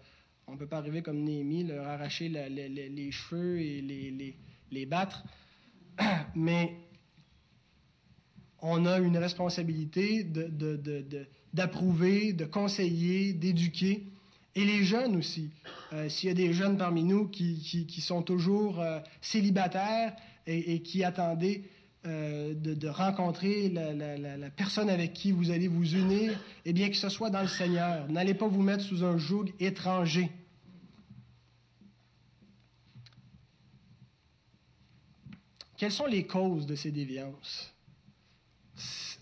[0.48, 4.36] on ne peut pas arriver comme Néhémie, leur arracher les cheveux et les,
[4.72, 5.24] les battre.
[6.36, 6.76] Mais
[8.64, 10.26] on a une responsabilité
[11.54, 14.06] d'approuver, de, conseiller, d'éduquer.
[14.56, 15.50] Et les jeunes aussi.
[15.92, 20.16] Euh, s'il y a des jeunes parmi nous qui, qui, sont toujours euh, célibataires
[20.48, 21.64] et, qui attendaient
[22.06, 26.90] euh, de, rencontrer la, la, la, personne avec qui vous allez vous unir, eh bien
[26.90, 28.08] que ce soit dans le Seigneur.
[28.10, 30.32] N'allez pas vous mettre sous un joug étranger.
[35.78, 37.73] Quelles sont les causes de ces déviances?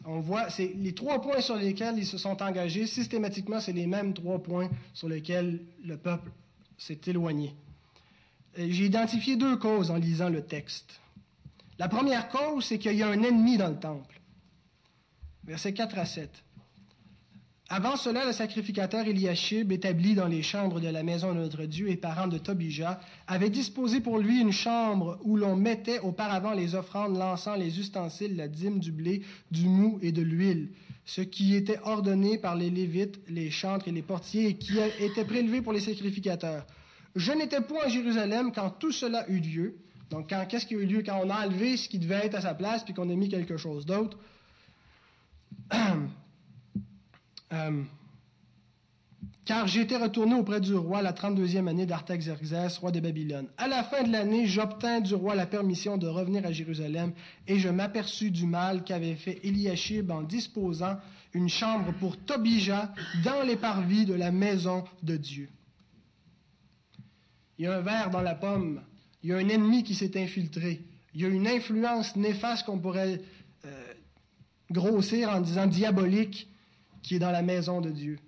[0.06, 3.88] On voit, c'est les trois points sur lesquels ils se sont engagés, systématiquement, c'est les
[3.88, 6.32] mêmes trois points sur lesquels le peuple
[6.78, 7.54] s'est éloigné.
[8.58, 11.00] J'ai identifié deux causes en lisant le texte.
[11.78, 14.20] La première cause, c'est qu'il y a un ennemi dans le temple.
[15.44, 16.44] Versets 4 à 7.
[17.74, 21.90] Avant cela, le sacrificateur Eliashib, établi dans les chambres de la maison de notre Dieu
[21.90, 26.76] et parent de Tobija, avait disposé pour lui une chambre où l'on mettait auparavant les
[26.76, 30.72] offrandes, l'encens, les ustensiles, la dîme, du blé, du mou et de l'huile,
[31.06, 35.24] ce qui était ordonné par les Lévites, les chantres et les portiers, et qui était
[35.24, 36.68] prélevé pour les sacrificateurs.
[37.16, 39.78] Je n'étais point à Jérusalem quand tout cela eut lieu.
[40.10, 41.04] Donc, qu'est-ce qui a eu lieu?
[41.06, 43.30] Quand on a enlevé ce qui devait être à sa place, puis qu'on a mis
[43.30, 44.18] quelque chose d'autre?
[47.54, 47.84] Euh,
[49.44, 53.48] car j'étais retourné auprès du roi la 32e année d'Artaxerxès, roi de Babylone.
[53.58, 57.14] À la fin de l'année, j'obtins du roi la permission de revenir à Jérusalem
[57.48, 60.98] et je m'aperçus du mal qu'avait fait Eliashib en disposant
[61.34, 65.50] une chambre pour Tobija dans les parvis de la maison de Dieu.
[67.58, 68.82] Il y a un verre dans la pomme,
[69.24, 70.82] il y a un ennemi qui s'est infiltré,
[71.14, 73.22] il y a une influence néfaste qu'on pourrait
[73.66, 73.94] euh,
[74.70, 76.51] grossir en disant diabolique
[77.02, 78.20] qui est dans la maison de Dieu.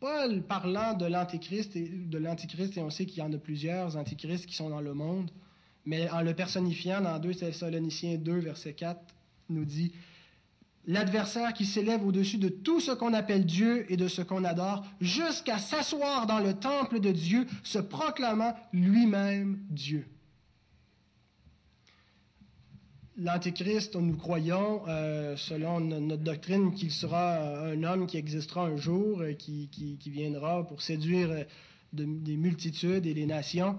[0.00, 3.96] Paul parlant de l'antichrist et de l'antichrist, et on sait qu'il y en a plusieurs
[3.96, 5.30] antichrists qui sont dans le monde,
[5.84, 9.00] mais en le personnifiant dans 2 Thessaloniciens 2, verset 4,
[9.48, 9.92] nous dit
[10.86, 14.84] L'adversaire qui s'élève au-dessus de tout ce qu'on appelle Dieu et de ce qu'on adore,
[15.00, 20.08] jusqu'à s'asseoir dans le temple de Dieu, se proclamant lui-même Dieu
[23.16, 29.20] l'Antéchrist, nous croyons, euh, selon notre doctrine, qu'il sera un homme qui existera un jour,
[29.20, 31.44] euh, qui, viendra pour séduire euh,
[31.92, 33.78] des multitudes et des nations.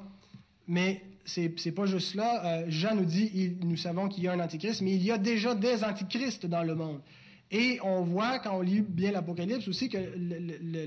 [0.67, 2.69] Mais c'est n'est pas juste là.
[2.69, 5.55] Jean nous dit, nous savons qu'il y a un Antéchrist, mais il y a déjà
[5.55, 7.01] des Antichrists dans le monde.
[7.49, 9.97] Et on voit, quand on lit bien l'Apocalypse aussi, que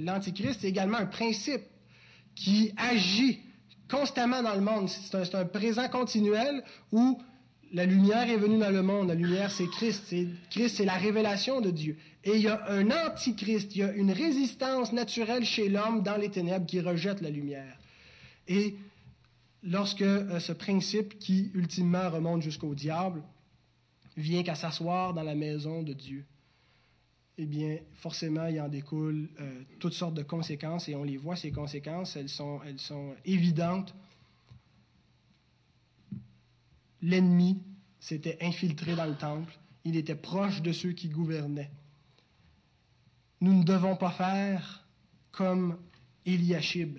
[0.05, 1.63] l'Antichrist est également un principe
[2.35, 3.41] qui agit
[3.91, 4.89] constamment dans le monde.
[4.89, 7.19] C'est un, un, présent continuel où
[7.73, 9.09] la lumière est venue dans le monde.
[9.09, 10.15] La lumière, c'est Christ.
[10.51, 11.97] Christ, c'est la révélation de Dieu.
[12.25, 16.17] Et il y a un antichrist, il y a une résistance naturelle chez l'homme dans
[16.17, 17.79] les ténèbres qui rejette la lumière.
[18.49, 18.77] Et
[19.63, 23.23] lorsque euh, ce principe qui, ultimement, remonte jusqu'au diable,
[24.17, 26.25] vient qu'à s'asseoir dans la maison de Dieu,
[27.39, 31.37] eh bien, forcément, il en découle euh, toutes sortes de conséquences, et on les voit,
[31.37, 33.95] ces conséquences, elles sont, elles sont évidentes
[37.07, 37.63] L'ennemi
[38.01, 39.57] s'était infiltré dans le temple.
[39.85, 41.71] Il était proche de ceux qui gouvernaient.
[43.41, 44.85] Nous ne devons pas faire
[45.31, 45.79] comme
[46.25, 46.99] Eliashib,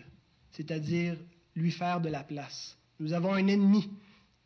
[0.51, 1.17] c'est-à-dire
[1.57, 2.77] lui faire de la place.
[3.01, 3.89] Nous avons un ennemi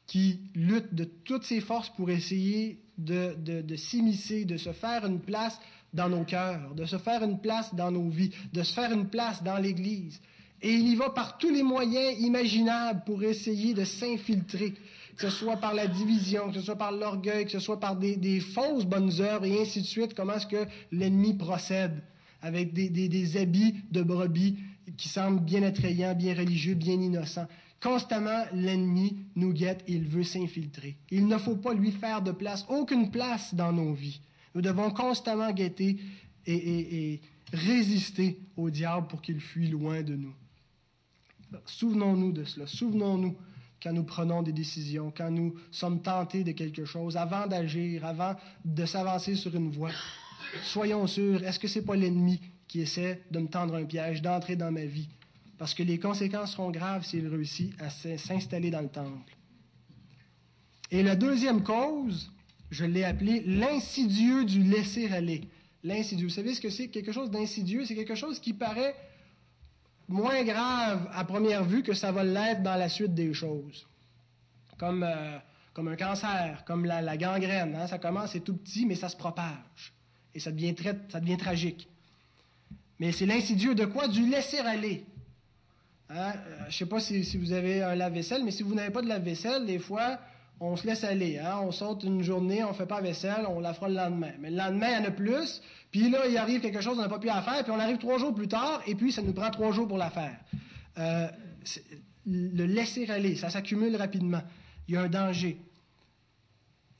[0.07, 5.19] qui lutte de toutes ses forces pour essayer de, de s'immiscer, de se faire une
[5.19, 5.59] place
[5.93, 9.09] dans nos cœurs, de se faire une place dans nos vies, de se faire une
[9.09, 10.19] place dans l'Église.
[10.63, 14.73] Et il y va par tous les moyens imaginables pour essayer de s'infiltrer
[15.17, 17.95] que ce soit par la division, que ce soit par l'orgueil, que ce soit par
[17.95, 22.01] des, fausses bonnes œuvres et ainsi de suite, comment est-ce que l'ennemi procède
[22.41, 24.57] avec des, habits de brebis
[24.97, 27.47] qui semblent bien attrayants, bien religieux, bien innocents.
[27.81, 30.97] Constamment, l'ennemi nous guette et il veut s'infiltrer.
[31.09, 34.21] Il ne faut pas lui faire de place, aucune place dans nos vies.
[34.53, 35.99] Nous devons constamment guetter
[36.45, 37.21] et
[37.53, 40.33] résister au diable pour qu'il fuit loin de nous.
[41.65, 42.67] Souvenons-nous de cela.
[42.67, 43.35] Souvenons-nous
[43.81, 48.35] quand nous prenons des décisions, quand nous sommes tentés de quelque chose, avant d'agir, avant
[48.63, 49.91] de s'avancer sur une voie.
[50.63, 54.21] Soyons sûrs, est-ce que ce n'est pas l'ennemi qui essaie de me tendre un piège,
[54.21, 55.09] d'entrer dans ma vie?
[55.57, 59.35] Parce que les conséquences seront graves s'il réussit à s'installer dans le temple.
[60.89, 62.31] Et la deuxième cause,
[62.69, 65.41] je l'ai appelée l'insidieux du laisser-aller.
[65.83, 66.27] L'insidieux.
[66.27, 66.89] Vous savez ce que c'est?
[66.89, 68.95] Quelque chose d'insidieux, c'est quelque chose qui paraît
[70.11, 73.87] moins grave à première vue que ça va l'être dans la suite des choses.
[74.77, 75.37] Comme, euh,
[75.73, 77.75] comme un cancer, comme la, gangrène.
[77.75, 77.87] Hein.
[77.87, 79.93] Ça commence, c'est tout petit, mais ça se propage.
[80.33, 80.75] Et ça devient,
[81.09, 81.87] ça devient tragique.
[82.99, 84.07] Mais c'est l'insidieux de quoi?
[84.07, 85.05] Du laisser-aller.
[86.09, 86.33] Hein?
[86.35, 88.91] Euh, je ne sais pas si, si, vous avez un lave-vaisselle, mais si vous n'avez
[88.91, 90.19] pas de lave-vaisselle, des fois,
[90.61, 91.39] on se laisse aller.
[91.39, 91.59] Hein?
[91.63, 94.31] On saute une journée, on fait pas vaisselle, on la fera le lendemain.
[94.39, 95.61] Mais le lendemain, il y en a plus.
[95.89, 97.97] Puis là, il arrive quelque chose, on n'a pas pu la faire, puis on arrive
[97.97, 100.39] trois jours plus tard, et puis ça nous prend trois jours pour la faire.
[100.99, 101.27] Euh,
[102.27, 104.43] le laisser aller, ça s'accumule rapidement.
[104.87, 105.57] Il y a un danger.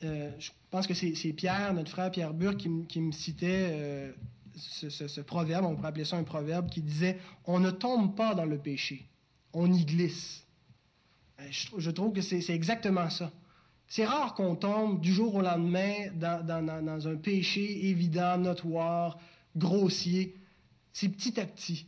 [0.03, 4.11] Euh, je pense que c'est Pierre, notre frère Pierre Burke, qui, me citait euh,
[4.55, 8.45] ce, proverbe, on pourrait appeler ça un proverbe, qui disait On ne tombe pas dans
[8.45, 9.05] le péché,
[9.53, 10.43] on y glisse.
[11.51, 13.31] je trouve que c'est exactement ça.
[13.91, 19.19] C'est rare qu'on tombe du jour au lendemain dans, un péché évident, notoire,
[19.57, 20.33] grossier.
[20.93, 21.87] C'est petit à petit.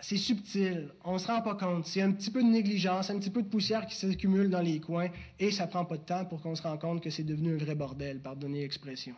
[0.00, 0.90] C'est subtil.
[1.02, 1.86] On ne se rend pas compte.
[1.86, 4.80] C'est un petit peu de négligence, un petit peu de poussière qui s'accumule dans les
[4.80, 7.54] coins et ça prend pas de temps pour qu'on se rende compte que c'est devenu
[7.54, 9.14] un vrai bordel, pardonnez l'expression.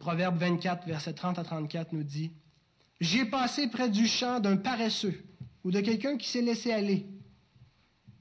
[0.00, 2.32] Proverbe 24, verset 30 à 34 nous dit
[3.00, 5.22] J'ai passé près du champ d'un paresseux
[5.62, 7.06] ou de quelqu'un qui s'est laissé aller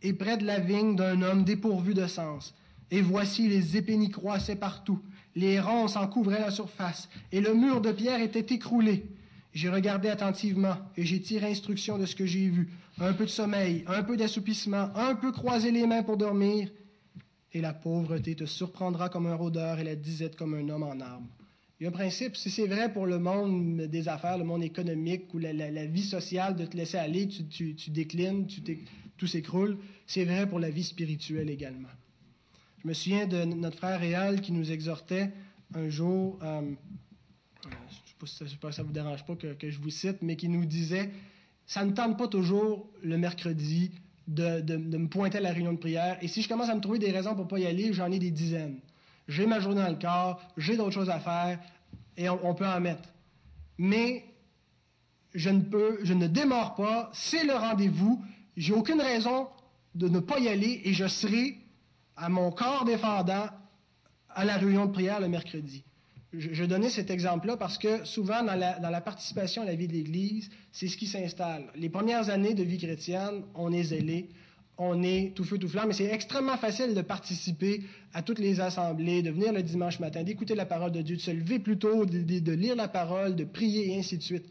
[0.01, 2.53] et près de la vigne d'un homme dépourvu de sens.
[2.91, 4.99] Et voici les épénies croissaient partout,
[5.35, 9.05] les ronces en couvraient la surface, et le mur de pierre était écroulé.
[9.53, 12.69] J'ai regardé attentivement, et j'ai tiré instruction de ce que j'ai vu.
[12.99, 16.69] Un peu de sommeil, un peu d'assoupissement, un peu croiser les mains pour dormir,
[17.53, 20.99] et la pauvreté te surprendra comme un rôdeur et la disette comme un homme en
[20.99, 21.27] armes.
[21.79, 24.63] Il y a un principe, si c'est vrai pour le monde des affaires, le monde
[24.63, 28.62] économique ou la, vie sociale, de te laisser aller, tu, tu déclines, tu
[29.19, 29.77] tout s'écroule,
[30.08, 31.89] c'est vrai pour la vie spirituelle également.
[32.82, 35.32] Je me souviens de notre frère Réal qui nous exhortait
[35.75, 36.62] un jour, euh,
[37.65, 37.67] je
[38.43, 40.47] ne sais pas si ça ne vous dérange pas que, je vous cite, mais qui
[40.47, 41.12] nous disait,
[41.67, 43.91] ça ne tente pas toujours le mercredi
[44.27, 46.99] de, me pointer à la réunion de prière, et si je commence à me trouver
[46.99, 48.79] des raisons pour ne pas y aller, j'en ai des dizaines.
[49.27, 51.60] J'ai ma journée dans le corps, j'ai d'autres choses à faire,
[52.17, 53.10] et on, peut en mettre.
[53.77, 54.25] Mais
[55.34, 58.23] je ne peux, je ne démarre pas, c'est le rendez-vous,
[58.57, 59.47] j'ai aucune raison
[59.95, 61.57] de ne pas y aller et je serai
[62.15, 63.47] à mon corps défendant
[64.29, 65.83] à la réunion de prière le mercredi.
[66.31, 70.51] Je, donnais cet exemple-là parce que souvent, dans la, participation à la vie de l'Église,
[70.71, 71.65] c'est ce qui s'installe.
[71.75, 74.29] Les premières années de vie chrétienne, on est zélé,
[74.77, 77.81] on est tout feu, tout flamme, mais c'est extrêmement facile de participer
[78.13, 81.21] à toutes les assemblées, de venir le dimanche matin, d'écouter la parole de Dieu, de
[81.21, 84.45] se lever plus tôt, de, de lire la parole, de prier et ainsi de suite.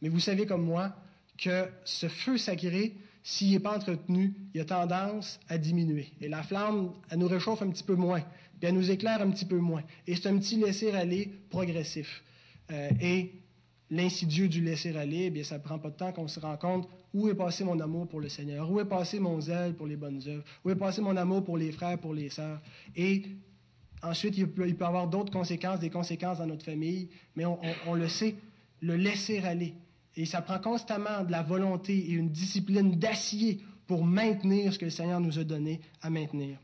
[0.00, 0.92] Mais vous savez comme moi
[1.38, 6.08] que ce feu sacré, s'il n'est pas entretenu, il a tendance à diminuer.
[6.20, 8.20] Et la flamme, elle nous réchauffe un petit peu moins,
[8.58, 9.82] puis elle nous éclaire un petit peu moins.
[10.06, 12.22] Et c'est un petit laisser-aller progressif.
[12.70, 13.32] Euh, et
[13.90, 16.88] l'insidieux du laisser-aller, eh bien, ça ne prend pas de temps qu'on se rend compte
[17.14, 19.96] où est passé mon amour pour le Seigneur, où est passé mon zèle pour les
[19.96, 22.60] bonnes œuvres, où est passé mon amour pour les frères, pour les sœurs.
[22.96, 23.22] Et
[24.02, 28.08] ensuite, il peut, y avoir d'autres conséquences, des conséquences dans notre famille, mais on le
[28.08, 28.34] sait,
[28.80, 29.74] le laisser-aller.
[30.16, 34.84] Et ça prend constamment de la volonté et une discipline d'acier pour maintenir ce que
[34.84, 36.58] le Seigneur nous a donné à maintenir.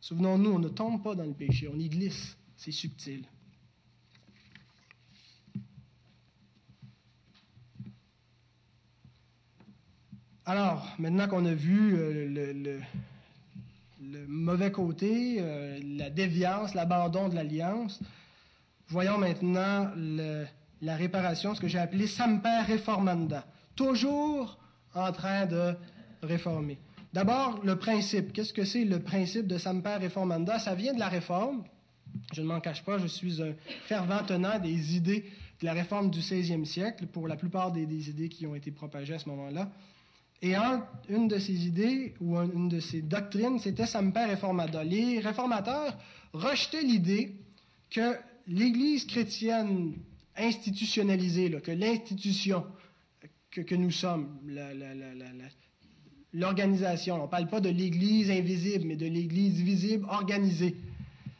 [0.00, 2.36] Souvenons-nous, on ne tombe pas dans le péché, on y glisse.
[2.56, 3.24] C'est subtil.
[10.44, 12.80] Alors, maintenant qu'on a vu euh,
[14.00, 18.00] le, mauvais côté, euh, la déviance, l'abandon de l'alliance,
[18.88, 20.46] voyons maintenant le,
[20.82, 24.58] la réparation, ce que j'ai appelé Samper Reformanda, toujours
[24.94, 25.74] en train de
[26.22, 26.78] réformer.
[27.12, 28.32] D'abord, le principe.
[28.32, 30.58] Qu'est-ce que c'est le principe de Samper Reformanda?
[30.58, 31.64] Ça vient de la réforme.
[32.32, 33.54] Je ne m'en cache pas, je suis un
[33.86, 35.24] fervent tenant des idées
[35.60, 39.14] de la réforme du 16e siècle, pour la plupart des, idées qui ont été propagées
[39.14, 39.70] à ce moment-là.
[40.40, 40.54] Et
[41.08, 44.84] une de ces idées, ou une de ces doctrines, c'était Samper Reformanda.
[44.84, 45.96] Les réformateurs
[46.32, 47.34] rejetaient l'idée
[47.90, 49.94] que l'Église chrétienne
[50.38, 52.64] institutionnalisé, que l'institution
[53.50, 54.38] que, nous sommes,
[56.32, 60.76] l'organisation, on ne parle pas de l'Église invisible, mais de l'Église visible, organisée,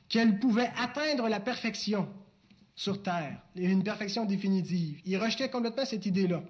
[0.09, 2.09] qu'elle pouvait atteindre la perfection
[2.75, 5.01] sur Terre, une perfection définitive.
[5.05, 6.43] Il rejetait complètement cette idée-là.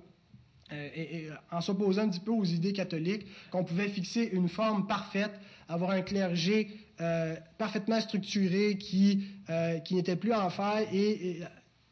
[0.72, 4.86] euh, et, en s'opposant un petit peu aux idées catholiques, qu'on pouvait fixer une forme
[4.86, 5.32] parfaite,
[5.68, 6.68] avoir un clergé
[7.00, 11.40] euh, parfaitement structuré qui, euh, qui n'était plus en faille et,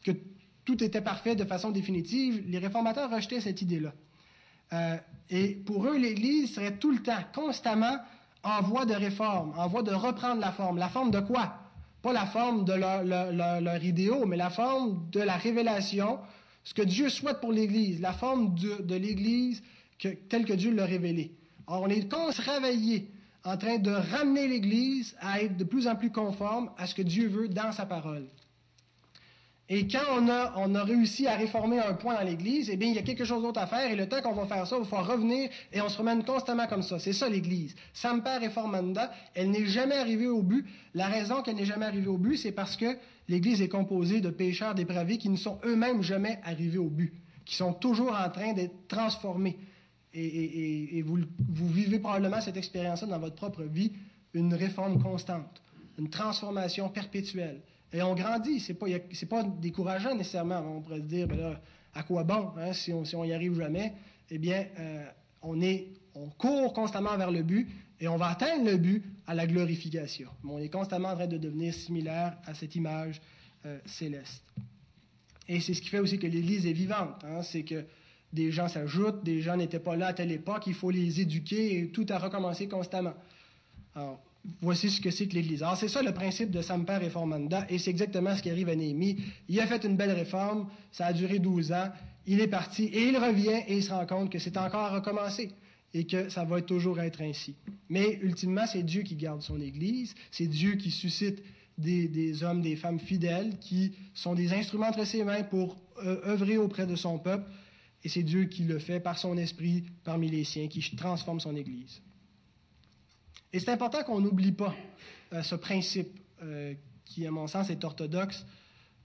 [0.05, 0.13] que
[0.67, 3.95] tout était parfait de façon définitive, les réformateurs rejetaient cette idée-là.
[5.31, 7.97] et pour eux, l'Église serait tout le temps, constamment
[8.43, 10.79] en voie de réforme, en voie de reprendre la forme.
[10.79, 11.55] La forme de quoi?
[12.03, 13.03] Pas la forme de leur,
[13.61, 16.19] leur idéaux, mais la forme de la révélation,
[16.64, 19.62] ce que Dieu souhaite pour l'Église, la forme de, l'Église
[20.29, 21.33] telle que Dieu l'a révélée.
[21.67, 23.11] Or, on est travailler
[23.45, 27.03] en train de ramener l'Église à être de plus en plus conforme à ce que
[27.03, 28.27] Dieu veut dans sa parole.
[29.69, 32.89] Et quand on a, on a réussi à réformer un point dans l'Église, eh bien,
[32.89, 34.77] il y a quelque chose d'autre à faire, et le temps qu'on va faire ça,
[34.77, 37.01] il va falloir revenir, et on se remène constamment comme ça.
[37.01, 37.75] C'est ça l'Église.
[37.93, 40.64] Samper reformanda, elle n'est jamais arrivée au but.
[40.95, 42.97] La raison qu'elle n'est jamais arrivée au but, c'est parce que
[43.29, 47.12] l'Église est composée de pécheurs dépravés qui ne sont eux-mêmes jamais arrivés au but,
[47.45, 49.59] qui sont toujours en train d'être transformés.
[50.14, 51.19] Et, vous,
[51.51, 53.93] vous vivez probablement cette expérience-là dans votre propre vie,
[54.33, 55.61] une réforme constante,
[55.99, 57.61] une transformation perpétuelle.
[57.93, 58.61] Et on grandit.
[58.61, 58.87] C'est pas,
[59.28, 60.61] pas décourageant nécessairement.
[60.61, 61.61] On pourrait se dire, ben là,
[61.95, 63.95] à quoi bon hein, si, on, si on y arrive jamais?
[64.30, 65.07] Eh bien, euh,
[65.43, 67.68] on, est, on court constamment vers le but
[68.01, 70.28] et on va atteindre le but à la glorification.
[70.45, 73.20] On est constamment en train de devenir similaire à cette image
[73.64, 74.45] euh, céleste.
[75.49, 77.24] Et c'est ce qui fait aussi que l'Église est vivante.
[77.24, 77.84] Hein, c'est que
[78.32, 81.78] des gens s'ajoutent, des gens n'étaient pas là à telle époque, il faut les éduquer
[81.78, 83.14] et tout a recommencé constamment.
[83.95, 84.20] Alors,
[84.61, 85.63] voici ce que c'est que l'Église.
[85.63, 88.77] Alors, c'est ça le principe de Samper Reformanda, et c'est exactement ce qui arrive à
[88.77, 89.17] Néhémie.
[89.49, 91.89] Il a fait une belle réforme, ça a duré 12 ans,
[92.27, 94.91] il est parti, et il revient, et il se rend compte que c'est encore à
[94.91, 95.51] recommencer,
[95.95, 97.55] et que ça va toujours être ainsi.
[97.89, 101.43] Mais, ultimement, c'est Dieu qui garde son Église, c'est Dieu qui suscite
[101.79, 106.57] des, hommes, des femmes fidèles, qui sont des instruments entre ses mains pour euh, œuvrer
[106.57, 107.49] auprès de son peuple,
[108.05, 111.57] et c'est Dieu qui le fait par son esprit parmi les siens, qui transforme son
[111.57, 112.01] Église.
[113.57, 114.75] Et c'est important qu'on n'oublie pas
[115.33, 116.75] euh, ce principe euh,
[117.07, 118.45] qui, à mon sens, est orthodoxe,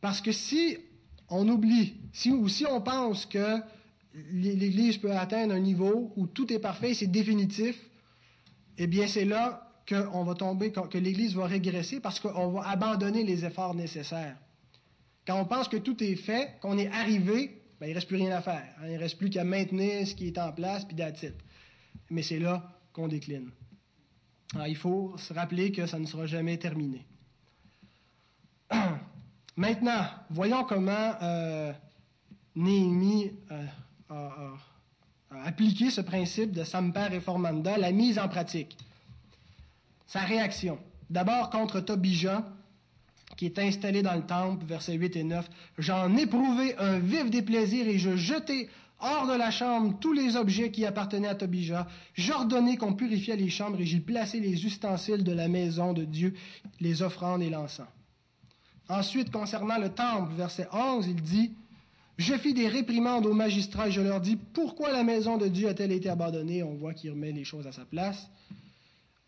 [0.02, 0.78] parce que si
[1.30, 3.62] on oublie, si, ou si on pense que
[4.34, 7.80] l'Église peut atteindre un niveau où tout est parfait, c'est définitif,
[8.78, 13.24] eh bien c'est là qu'on va tomber, que l'Église va régresser parce qu'on va abandonner
[13.24, 14.36] les efforts nécessaires.
[15.26, 18.18] Quand on pense que tout est fait, qu'on est arrivé, ben, il ne reste plus
[18.18, 18.68] rien à faire.
[18.80, 18.88] Hein.
[18.88, 21.36] Il ne reste plus qu'à maintenir ce qui est en place, puis d'attitude.
[22.10, 23.50] Mais c'est là qu'on décline.
[24.58, 27.06] Ah, il faut se rappeler que ça ne sera jamais terminé.
[29.56, 31.72] Maintenant, voyons comment euh,
[32.56, 33.66] Néhémie euh,
[34.10, 38.78] a, appliqué ce principe de Samper et Formanda, la mise en pratique.
[40.06, 40.78] Sa réaction.
[41.10, 42.46] D'abord contre Tobija,
[43.38, 45.50] qui est installé dans le temple, versets 8 et 9.
[45.78, 48.70] J'en éprouvai un vif déplaisir et je jetai
[49.02, 51.88] hors de la chambre tous les objets qui appartenaient à Tobija.
[52.14, 56.34] J'ordonnai qu'on purifiait les chambres et j'y plaçai les ustensiles de la maison de Dieu,
[56.80, 57.88] les offrandes et l'encens.
[58.90, 61.54] Ensuite, concernant le temple, verset 11, il dit,
[62.18, 65.70] Je fis des réprimandes aux magistrats et je leur dis, Pourquoi la maison de Dieu
[65.70, 66.62] a-t-elle été abandonnée?
[66.62, 68.30] On voit qu'il remet les choses à sa place.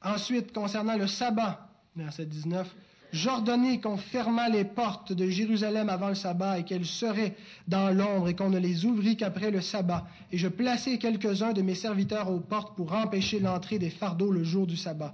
[0.01, 2.75] Ensuite, concernant le sabbat, verset 19,
[3.13, 7.35] J'ordonnai qu'on fermât les portes de Jérusalem avant le sabbat et qu'elles seraient
[7.67, 10.07] dans l'ombre et qu'on ne les ouvrît qu'après le sabbat.
[10.31, 14.43] Et je plaçai quelques-uns de mes serviteurs aux portes pour empêcher l'entrée des fardeaux le
[14.43, 15.13] jour du sabbat.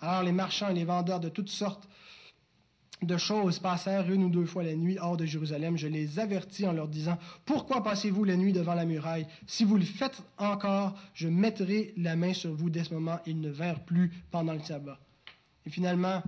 [0.00, 1.88] Alors les marchands et les vendeurs de toutes sortes
[3.00, 5.76] de choses passèrent une ou deux fois la nuit hors de Jérusalem.
[5.76, 9.28] Je les avertis en leur disant, Pourquoi passez-vous la nuit devant la muraille?
[9.46, 13.20] Si vous le faites encore, je mettrai la main sur vous dès ce moment.
[13.24, 14.98] Ils ne vinrent plus pendant le sabbat.
[15.64, 16.22] Et finalement,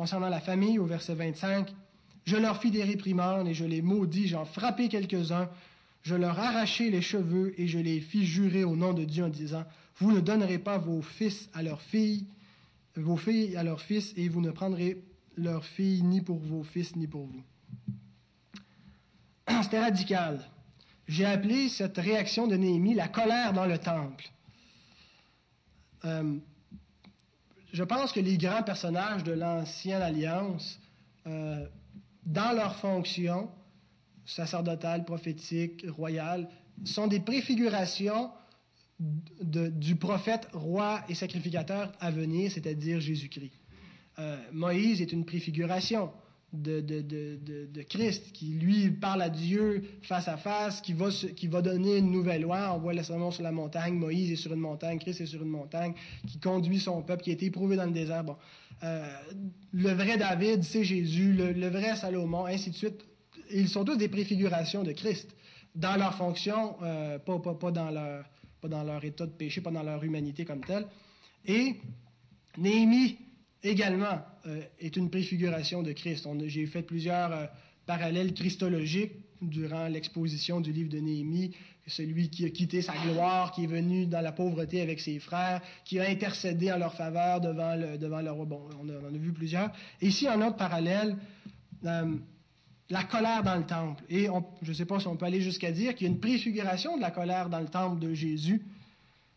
[0.00, 1.74] concernant la famille, au verset 25,
[2.24, 5.50] je leur fis des réprimandes et je les maudis, j'en frappai quelques-uns,
[6.00, 9.28] je leur arrachai les cheveux et je les fis jurer au nom de Dieu en
[9.28, 9.62] disant,
[9.98, 12.24] vous ne donnerez pas vos fils à leurs filles,
[12.96, 15.04] vos filles à leurs fils, et vous ne prendrez
[15.36, 17.42] leurs filles ni pour vos fils ni pour vous.
[19.62, 20.48] C'était radical.
[21.08, 24.30] J'ai appelé cette réaction de Néhémie la colère dans le temple.
[26.06, 26.38] Euh,
[27.72, 30.78] je pense que les grands personnages de l'ancienne alliance,
[31.26, 31.66] euh,
[32.24, 33.48] dans leur fonction
[34.26, 36.48] sacerdotale, prophétique, royale,
[36.84, 38.30] sont des préfigurations
[39.00, 43.58] du prophète, roi et sacrificateur à venir, c'est-à-dire Jésus-Christ.
[44.18, 46.12] Euh, Moïse est une préfiguration
[46.52, 51.08] de, de, de, de, Christ, qui lui parle à Dieu face à face, qui va,
[51.10, 52.72] qui va donner une nouvelle loi.
[52.74, 55.42] On voit le sermon sur la montagne, Moïse est sur une montagne, Christ est sur
[55.42, 55.94] une montagne,
[56.26, 58.24] qui conduit son peuple, qui a été éprouvé dans le désert.
[58.24, 58.36] Bon.
[58.82, 59.08] Euh,
[59.72, 63.04] le vrai David, c'est Jésus, le, vrai Salomon, ainsi de suite.
[63.52, 65.34] Ils sont tous des préfigurations de Christ.
[65.74, 68.24] dans leur fonction, euh, pas, pas, dans leur,
[68.60, 70.86] pas dans leur état de péché, pas dans leur humanité comme telle.
[71.46, 71.76] Et
[72.58, 73.18] Néhémie
[73.62, 76.26] également euh, est une préfiguration de Christ.
[76.46, 77.46] J'ai fait plusieurs euh,
[77.86, 81.52] parallèles christologiques durant l'exposition du livre de Néhémie,
[81.86, 85.60] celui qui a quitté sa gloire, qui est venu dans la pauvreté avec ses frères,
[85.84, 88.44] qui a intercédé en leur faveur devant le, devant roi.
[88.44, 89.72] Bon, on, en a vu plusieurs.
[90.00, 91.16] Et ici, un autre parallèle,
[91.84, 92.16] euh,
[92.90, 94.04] la colère dans le temple.
[94.08, 94.28] Et
[94.62, 96.96] je ne sais pas si on peut aller jusqu'à dire qu'il y a une préfiguration
[96.96, 98.62] de la colère dans le temple de Jésus.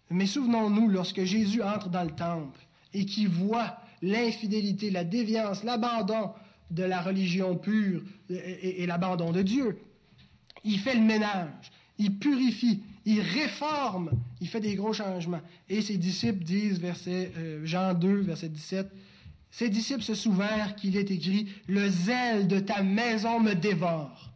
[0.09, 2.59] Mais souvenons-nous, lorsque Jésus entre dans le temple
[2.93, 6.31] et qu'il voit l'infidélité, la déviance, l'abandon
[6.69, 9.79] de la religion pure et, l'abandon de Dieu.
[10.63, 15.41] Il fait le ménage, il purifie, il réforme, il fait des gros changements.
[15.69, 18.91] Et ses disciples disent, verset, euh, Jean 2, verset 17,
[19.51, 24.31] ses disciples se souvinrent qu'il est écrit, Le zèle de ta maison me dévore.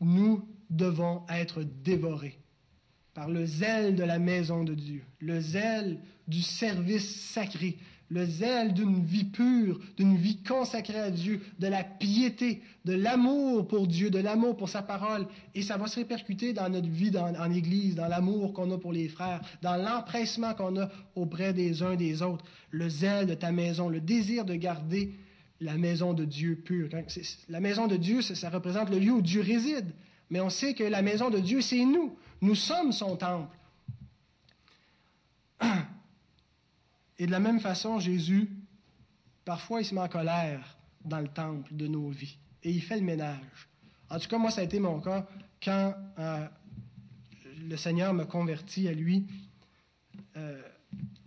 [0.00, 2.38] Nous devons être dévorés
[3.14, 5.98] par le zèle de la maison de Dieu, le zèle
[6.28, 7.78] du service sacré,
[8.10, 13.68] le zèle d'une vie pure, d'une vie consacrée à Dieu, de la piété, de l'amour
[13.68, 15.26] pour Dieu, de l'amour pour sa parole.
[15.54, 18.92] Et ça va se répercuter dans notre vie en Église, dans l'amour qu'on a pour
[18.92, 23.52] les frères, dans l'empressement qu'on a auprès des uns des autres, le zèle de ta
[23.52, 25.12] maison, le désir de garder
[25.60, 26.88] la maison de Dieu pure.
[27.48, 29.92] La maison de Dieu, ça représente le lieu où Dieu réside.
[30.30, 32.16] Mais on sait que la maison de Dieu, c'est nous.
[32.40, 33.56] Nous sommes son temple.
[37.18, 38.48] Et de la même façon, Jésus,
[39.44, 42.38] parfois, il se met en colère dans le temple de nos vies.
[42.62, 43.68] Et il fait le ménage.
[44.10, 45.26] En tout cas, moi, ça a été mon cas
[45.62, 46.46] quand euh,
[47.68, 49.26] le Seigneur me convertit à lui.
[50.36, 50.62] Euh,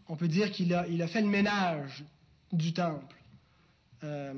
[0.08, 2.04] on peut dire qu'il a, fait le ménage
[2.52, 3.16] du temple.
[4.04, 4.34] Euh,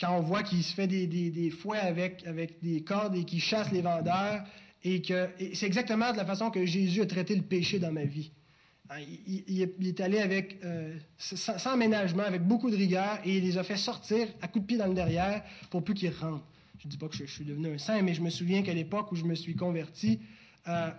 [0.00, 3.40] quand on voit qu'il se fait des, des, fouets avec, avec des cordes et qu'il
[3.40, 4.44] chasse les vendeurs,
[4.84, 8.04] et que c'est exactement de la façon que Jésus a traité le péché dans ma
[8.04, 8.30] vie.
[8.90, 13.58] Hein, il, est allé avec, euh, sans, ménagement, avec beaucoup de rigueur, et il les
[13.58, 16.46] a fait sortir à coups de pied dans le derrière pour plus qu'ils rentrent.
[16.78, 18.72] Je ne dis pas que je, suis devenu un saint, mais je me souviens qu'à
[18.72, 20.20] l'époque où je me suis converti,
[20.68, 20.90] euh,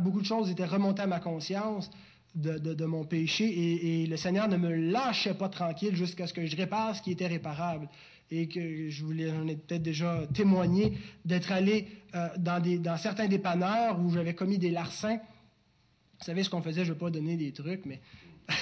[0.00, 1.90] beaucoup de choses étaient remontées à ma conscience
[2.34, 6.56] de, mon péché, et, le Seigneur ne me lâchait pas tranquille jusqu'à ce que je
[6.56, 7.88] répare ce qui était réparable
[8.30, 14.00] et que je voulais, j'en ai peut-être déjà témoigné, d'être allé euh, dans certains dépanneurs
[14.00, 15.18] où j'avais commis des larcins.
[16.24, 18.00] Vous savez ce qu'on faisait, je ne vais pas donner des trucs, mais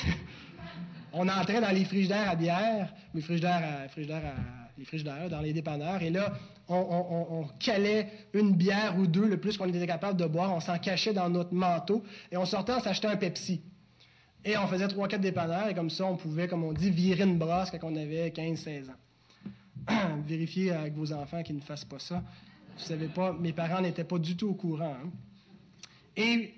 [1.12, 4.34] on entrait dans les frigidaires à bière, les frigidaires, à, frigidaires,
[4.76, 6.32] les frigidaires dans les dépanneurs, et là,
[6.68, 10.76] on, calait une bière ou deux, le plus qu'on était capable de boire, on s'en
[10.78, 12.02] cachait dans notre manteau,
[12.32, 13.60] et on sortait, on s'achetait un Pepsi.
[14.44, 17.22] Et on faisait trois, quatre dépanneurs, et comme ça, on pouvait, comme on dit, virer
[17.22, 20.18] une brosse quand on avait 15-16 ans.
[20.26, 22.24] vérifier avec vos enfants qu'ils ne fassent pas ça.
[22.76, 24.96] Vous savez pas, mes parents n'étaient pas du tout au courant.
[25.00, 25.10] Hein.
[26.16, 26.54] Et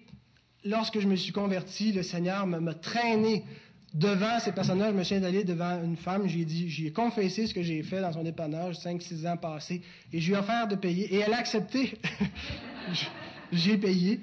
[0.64, 3.44] lorsque je me suis converti, le Seigneur m'a traîné
[3.92, 4.92] devant ces personnages.
[4.92, 6.26] Je me suis d'aller devant une femme.
[6.26, 9.82] J'ai dit, j'ai confessé ce que j'ai fait dans son dépannage 5-6 ans passés.
[10.12, 11.14] Et je lui ai offert de payer.
[11.14, 11.98] Et elle a accepté.
[13.52, 14.20] j'ai payé.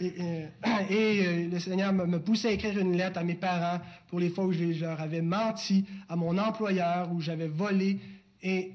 [0.00, 4.18] Et, euh, euh, le Seigneur me, poussait à écrire une lettre à mes parents pour
[4.18, 8.00] les fois où je, leur avais menti, à mon employeur, où j'avais volé.
[8.42, 8.72] Et,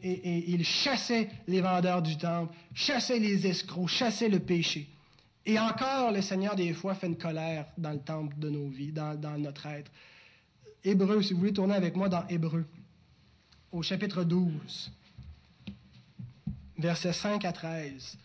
[0.48, 4.88] il chassait les vendeurs du temple, chassait les escrocs, chassait le péché.
[5.50, 8.92] Et encore, le Seigneur, des fois, fait une colère dans le temple de nos vies,
[8.92, 9.92] dans, notre être.
[10.84, 12.68] Hébreu, si vous voulez tourner avec moi dans Hébreu,
[13.72, 14.92] au chapitre 12,
[16.78, 18.16] versets 5 à 13.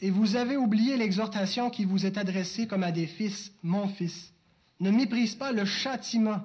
[0.00, 4.32] Et vous avez oublié l'exhortation qui vous est adressée comme à des fils, mon fils.
[4.80, 6.40] Ne méprise pas le châtiment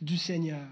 [0.00, 0.66] du Seigneur.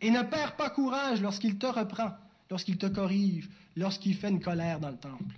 [0.00, 2.10] Et ne perds pas courage lorsqu'il te reprend,
[2.50, 5.36] lorsqu'il te corrige, lorsqu'il fait une colère dans le temple.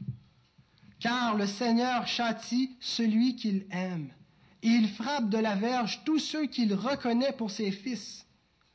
[0.99, 4.09] Car le Seigneur châtie celui qu'il aime,
[4.63, 8.27] et il frappe de la verge tous ceux qu'il reconnaît pour ses fils.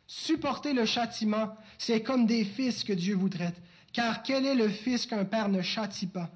[0.08, 3.56] Supporter le châtiment, c'est comme des fils que Dieu vous traite.
[3.94, 6.30] Car quel est le fils qu'un père ne châtie pas?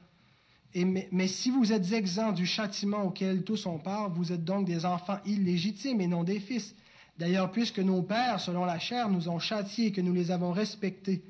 [0.76, 4.86] Mais, si vous êtes exempts du châtiment auquel tous ont part, vous êtes donc des
[4.86, 6.76] enfants illégitimes et non des fils.
[7.18, 10.52] D'ailleurs, puisque nos pères, selon la chair, nous ont châtiés et que nous les avons
[10.52, 11.24] respectés,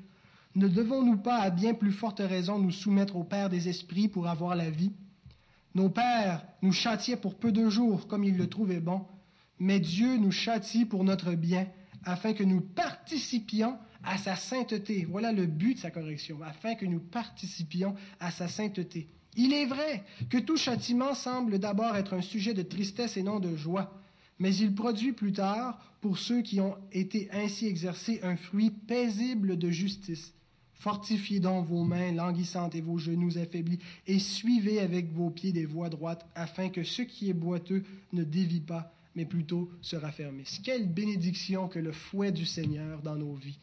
[0.56, 4.26] ne devons-nous pas, à bien plus forte raison, nous soumettre au Père des esprits pour
[4.26, 4.92] avoir la vie?
[5.74, 9.06] Nos pères nous châtiaient pour peu de jours, comme ils le trouvaient bon,
[9.58, 11.68] mais Dieu nous châtie pour notre bien,
[12.04, 15.06] afin que nous participions à sa sainteté.
[15.08, 19.08] Voilà le but de sa correction, afin que nous participions à sa sainteté.
[19.36, 23.38] Il est vrai que tout châtiment semble d'abord être un sujet de tristesse et non
[23.40, 23.92] de joie,
[24.38, 29.58] mais il produit plus tard, pour ceux qui ont été ainsi exercés, un fruit paisible
[29.58, 30.32] de justice.
[30.74, 35.64] Fortifiez donc vos mains languissantes et vos genoux affaiblis, et suivez avec vos pieds des
[35.64, 37.82] voies droites, afin que ce qui est boiteux
[38.12, 40.60] ne dévie pas, mais plutôt se raffermisse.
[40.62, 43.58] Quelle bénédiction que le fouet du Seigneur dans nos vies.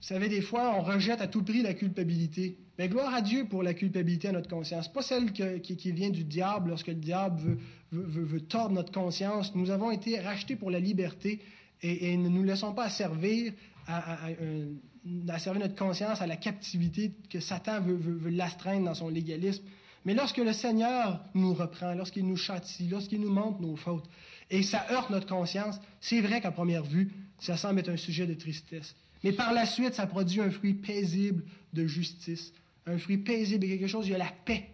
[0.00, 2.56] Vous savez, des fois, on rejette à tout prix la culpabilité.
[2.78, 4.90] Mais gloire à Dieu pour la culpabilité à notre conscience.
[4.90, 7.58] Pas celle qui, vient du diable lorsque le diable
[7.92, 9.54] veut, tordre notre conscience.
[9.54, 11.40] Nous avons été rachetés pour la liberté
[11.82, 13.52] et, ne nous laissons pas servir
[13.86, 14.30] à,
[15.38, 19.64] servir notre conscience à la captivité que Satan veut, veut l'astreindre dans son légalisme.
[20.06, 24.08] Mais lorsque le Seigneur nous reprend, lorsqu'il nous châtie, lorsqu'il nous montre nos fautes,
[24.48, 28.26] et ça heurte notre conscience, c'est vrai qu'à première vue, ça semble être un sujet
[28.26, 28.94] de tristesse.
[29.22, 32.52] Mais par la suite, ça produit un fruit paisible de justice,
[32.86, 34.70] un fruit paisible et quelque chose, il y a la paix.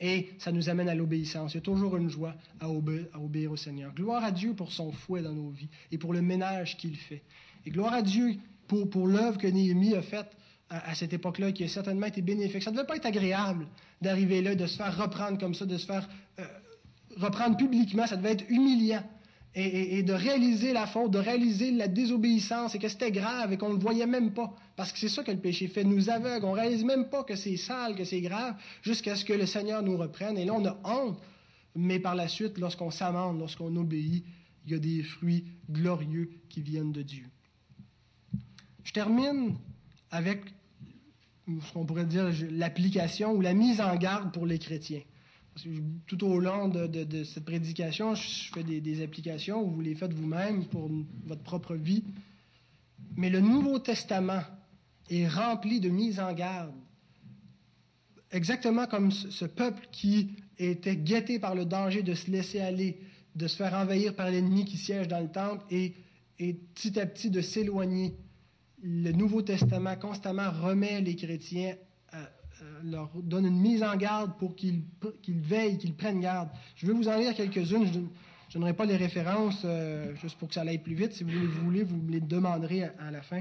[0.00, 1.54] Et ça nous amène à l'obéissance.
[1.54, 3.94] Il y a toujours une joie à obéir, au Seigneur.
[3.94, 7.22] Gloire à Dieu pour son fouet dans nos vies et pour le ménage qu'il fait.
[7.64, 10.30] Et gloire à Dieu pour, pour l'œuvre que Néhémie a faite
[10.70, 12.62] à, cette époque-là, qui a certainement été bénéfique.
[12.62, 13.66] Ça ne devait pas être agréable
[14.00, 16.08] d'arriver là, de se faire reprendre comme ça, de se faire
[16.40, 16.44] euh,
[17.16, 18.06] reprendre publiquement.
[18.06, 19.02] Ça devait être humiliant
[19.56, 23.68] et, de réaliser la faute, de réaliser la désobéissance et que c'était grave et qu'on
[23.68, 24.52] ne le voyait même pas.
[24.74, 26.44] Parce que c'est ça que le péché fait, nous aveugle.
[26.44, 29.46] On ne réalise même pas que c'est sale, que c'est grave, jusqu'à ce que le
[29.46, 30.36] Seigneur nous reprenne.
[30.38, 31.18] Et là, on a honte.
[31.76, 34.24] Mais par la suite, lorsqu'on s'amende, lorsqu'on obéit,
[34.66, 37.26] il y a des fruits glorieux qui viennent de Dieu.
[38.82, 39.56] Je termine
[40.10, 40.42] avec
[41.46, 45.02] ce qu'on pourrait dire l'application ou la mise en garde pour les chrétiens
[46.06, 50.90] tout au long de, cette prédication, je fais des, applications, vous les faites vous-même pour
[51.26, 52.04] votre propre vie.
[53.16, 54.42] Mais le Nouveau Testament
[55.10, 56.72] est rempli de mise en garde.
[58.32, 63.00] Exactement comme ce peuple qui était guetté par le danger de se laisser aller,
[63.36, 65.94] de se faire envahir par l'ennemi qui siège dans le temple et,
[66.38, 68.16] et petit à petit de s'éloigner.
[68.82, 71.76] Le Nouveau Testament constamment remet les chrétiens
[72.84, 74.84] leur donne une mise en garde pour qu'ils
[75.28, 76.48] veillent, qu'ils prennent garde.
[76.76, 78.08] Je vais vous en lire quelques-unes.
[78.48, 81.12] Je, n'aurai pas les références euh, juste pour que ça aille plus vite.
[81.12, 83.40] Si vous les voulez, vous me les demanderez à, la fin.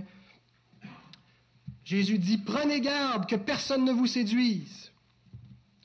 [1.83, 4.91] Jésus dit, prenez garde que personne ne vous séduise.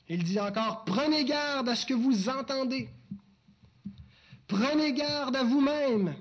[0.07, 2.89] Il dit encore, prenez garde à ce que vous entendez.
[4.47, 6.15] Prenez garde à vous-même.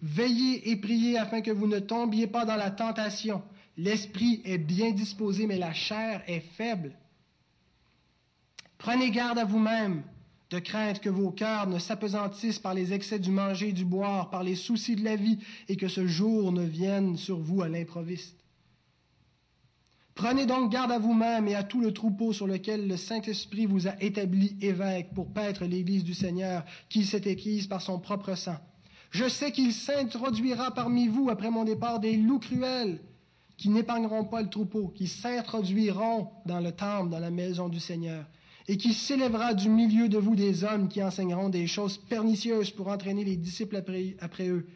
[0.00, 3.42] Veillez et priez afin que vous ne tombiez pas dans la tentation.
[3.78, 6.96] L'esprit est bien disposé, mais la chair est faible.
[8.76, 10.02] Prenez garde à vous-même,
[10.50, 14.42] de crainte que vos cœurs ne s'apesantissent par les excès du manger du boire, par
[14.42, 18.36] les soucis de la vie, et que ce jour ne vienne sur vous à l'improviste.
[20.16, 23.86] Prenez donc garde à vous-même et à tout le troupeau sur lequel le Saint-Esprit vous
[23.86, 28.58] a établi évêque pour paître l'Église du Seigneur, qu'il s'est équise par son propre sang.
[29.12, 33.00] Je sais qu'il s'introduira parmi vous après mon départ des loups cruels
[33.58, 38.24] qui n'épargneront pas le troupeau, qui s'introduiront dans le temple, dans la maison du Seigneur,
[38.68, 42.88] et qui s'élèvera du milieu de vous des hommes qui enseigneront des choses pernicieuses pour
[42.88, 43.76] entraîner les disciples
[44.20, 44.68] après, eux.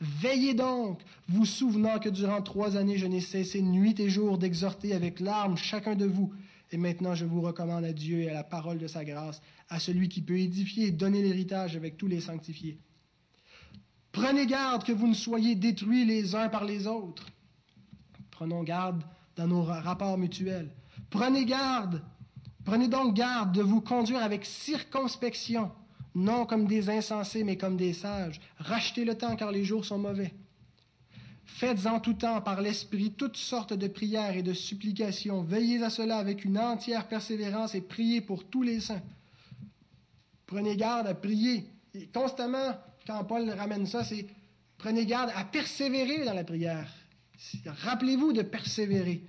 [0.00, 4.94] Veillez donc, vous souvenant que durant trois années je n'ai cessé nuit et jour d'exhorter
[4.94, 6.32] avec larmes chacun de vous.
[6.72, 9.78] Et maintenant je vous recommande à Dieu et à la parole de sa grâce, à
[9.80, 12.78] celui qui peut édifier et donner l'héritage avec tous les sanctifiés.
[14.12, 17.26] Prenez garde que vous ne soyez détruits les uns par les autres.
[18.40, 19.02] Prenons garde
[19.36, 20.70] dans nos rapports mutuels.
[21.10, 22.00] Prenez garde,
[22.64, 25.70] prenez donc garde de vous conduire avec circonspection,
[26.14, 28.40] non comme des insensés, mais comme des sages.
[28.56, 30.32] Rachetez le temps car les jours sont mauvais.
[31.44, 35.42] Faites en tout temps par l'Esprit toutes sortes de prières et de supplications.
[35.42, 39.02] Veillez à cela avec une entière persévérance et priez pour tous les saints.
[40.46, 41.68] Prenez garde à prier.
[42.14, 42.74] Constamment,
[43.06, 44.26] quand Paul ramène ça, c'est
[44.78, 46.90] prenez garde à persévérer dans la prière.
[47.66, 49.22] Rappelez-vous de persévérer,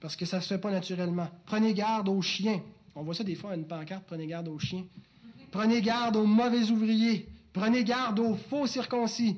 [0.00, 1.28] parce que ça ne se fait pas naturellement.
[1.46, 2.60] Prenez garde aux chiens.
[2.94, 4.84] On voit ça des fois à une pancarte, prenez garde aux chiens.
[5.50, 7.28] Prenez garde aux mauvais ouvriers.
[7.52, 9.36] Prenez garde aux faux circoncis.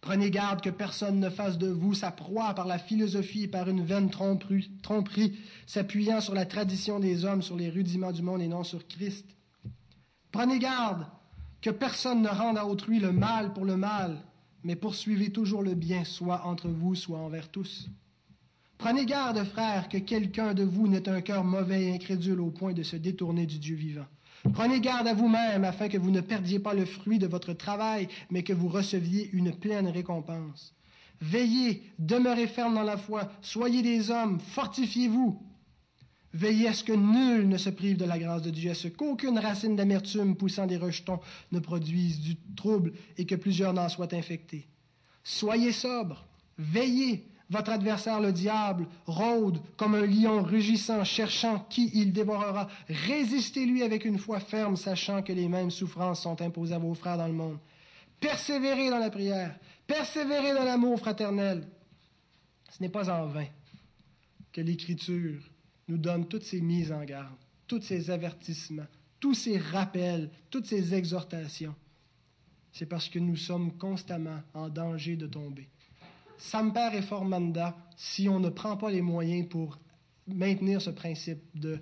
[0.00, 3.68] Prenez garde que personne ne fasse de vous sa proie par la philosophie et par
[3.68, 8.40] une vaine tromperie, tromperie s'appuyant sur la tradition des hommes, sur les rudiments du monde
[8.40, 9.26] et non sur Christ.
[10.32, 11.06] Prenez garde
[11.60, 14.22] que personne ne rende à autrui le mal pour le mal,
[14.64, 17.88] mais poursuivez toujours le bien, soit entre vous, soit envers tous.
[18.78, 22.72] Prenez garde, frères, que quelqu'un de vous n'ait un cœur mauvais et incrédule au point
[22.72, 24.06] de se détourner du Dieu vivant.
[24.54, 28.08] Prenez garde à vous-même afin que vous ne perdiez pas le fruit de votre travail,
[28.30, 30.74] mais que vous receviez une pleine récompense.
[31.20, 35.38] Veillez, demeurez ferme dans la foi, soyez des hommes, fortifiez-vous.
[36.32, 38.86] Veillez à ce que nul ne se prive de la grâce de Dieu, à ce
[38.86, 41.20] qu'aucune racine d'amertume poussant des rejetons
[41.50, 44.68] ne produise du trouble et que plusieurs n'en soient infectés.
[45.24, 46.24] Soyez sobres,
[46.56, 52.68] veillez, votre adversaire, le diable, rôde comme un lion rugissant, cherchant qui il dévorera.
[52.88, 57.18] Résistez-lui avec une foi ferme, sachant que les mêmes souffrances sont imposées à vos frères
[57.18, 57.58] dans le monde.
[58.20, 61.66] Persévérez dans la prière, persévérez dans l'amour fraternel.
[62.70, 63.46] Ce n'est pas en vain
[64.52, 65.49] que l'Écriture
[65.90, 67.36] nous donne toutes ces mises en garde,
[67.66, 68.86] tous ces avertissements,
[69.18, 71.74] tous ces rappels, toutes ces exhortations.
[72.72, 75.68] C'est parce que nous sommes constamment en danger de tomber.
[76.38, 79.78] Samper et formanda si on ne prend pas les moyens pour
[80.28, 81.80] maintenir ce principe de,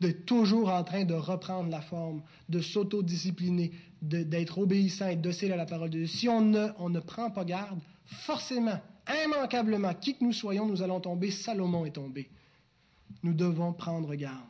[0.00, 5.56] de toujours en train de reprendre la forme, de s'autodiscipliner, d'être obéissant et docile à
[5.56, 6.06] la parole de Dieu.
[6.06, 8.80] Si on ne, on ne prend pas garde, forcément,
[9.24, 11.30] immanquablement, qui que nous soyons, nous allons tomber.
[11.30, 12.30] Salomon est tombé.
[13.22, 14.48] Nous devons prendre garde.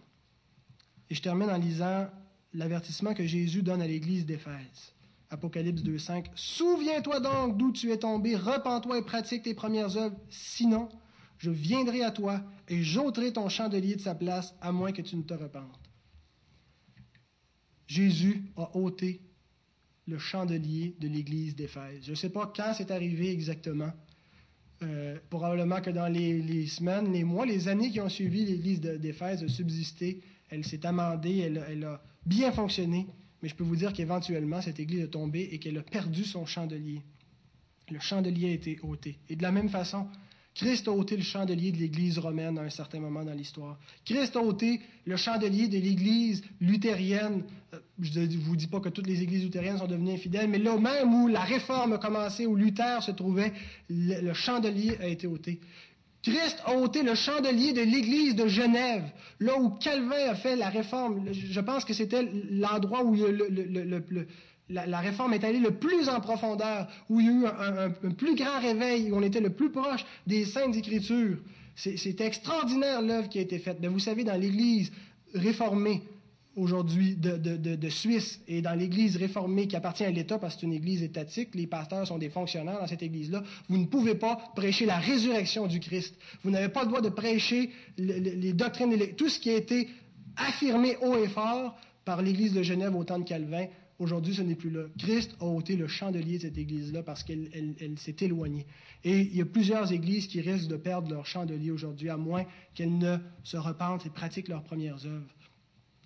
[1.09, 2.09] Et je termine en lisant
[2.53, 4.95] l'avertissement que Jésus donne à l'Église d'Éphèse.
[5.31, 6.27] Apocalypse 2.5.
[6.35, 10.17] Souviens-toi donc d'où tu es tombé, repens-toi et pratique tes premières œuvres.
[10.29, 10.89] Sinon,
[11.39, 15.17] je viendrai à toi et j'ôterai ton chandelier de sa place, à moins que tu
[15.17, 15.79] ne te repentes.
[17.87, 19.21] Jésus a ôté
[20.07, 22.05] le chandelier de l'église d'Éphèse.
[22.05, 23.93] Je ne sais pas quand c'est arrivé exactement.
[24.83, 29.43] Euh, probablement que dans les, semaines, les mois, les années qui ont suivi, l'église d'Éphèse
[29.43, 30.23] a subsisté.
[30.49, 33.07] Elle s'est amendée, elle, elle a bien fonctionné.
[33.43, 36.47] Mais je peux vous dire qu'éventuellement, cette église est tombée et qu'elle a perdu son
[36.47, 37.03] chandelier.
[37.91, 39.19] Le chandelier a été ôté.
[39.29, 40.07] Et de la même façon,
[40.55, 43.79] Christ a ôté le chandelier de l'Église romaine à un certain moment dans l'histoire.
[44.05, 47.45] Christ a ôté le chandelier de l'Église luthérienne.
[47.73, 50.59] Euh, je ne vous dis pas que toutes les églises luthériennes sont devenues infidèles, mais
[50.59, 53.53] là même où la réforme a commencé, où Luther se trouvait,
[53.89, 55.61] le chandelier a été ôté.
[56.23, 59.05] Christ a ôté le chandelier de l'église de Genève,
[59.39, 61.33] là où Calvin a fait la réforme.
[61.33, 63.17] Je pense que c'était l'endroit où
[64.71, 68.35] la, réforme est allée le plus en profondeur, où il y a eu un, plus
[68.35, 71.39] grand réveil, où on était le plus proche des saintes écritures.
[71.75, 73.79] C'est extraordinaire l'œuvre qui a été faite.
[73.81, 74.93] Mais vous savez, dans l'église
[75.35, 76.03] réformée,
[76.57, 80.73] aujourd'hui de, Suisse et dans l'Église réformée qui appartient à l'État parce que c'est une
[80.73, 84.85] Église étatique, les pasteurs sont des fonctionnaires dans cette Église-là, vous ne pouvez pas prêcher
[84.85, 86.15] la résurrection du Christ.
[86.43, 89.89] Vous n'avez pas le droit de prêcher les, doctrines, tout ce qui a été
[90.37, 93.67] affirmé haut et fort par l'Église de Genève au temps de Calvin.
[94.01, 94.85] Aujourd'hui, ce n'est plus là.
[94.99, 97.51] Christ a ôté le chandelier de cette Église-là parce qu'elle
[97.99, 98.67] s'est éloignée.
[99.05, 102.47] Et il y a plusieurs Églises qui risquent de perdre leur chandelier aujourd'hui, à moins
[102.75, 105.35] qu'elles ne se repentent et pratiquent leurs premières œuvres.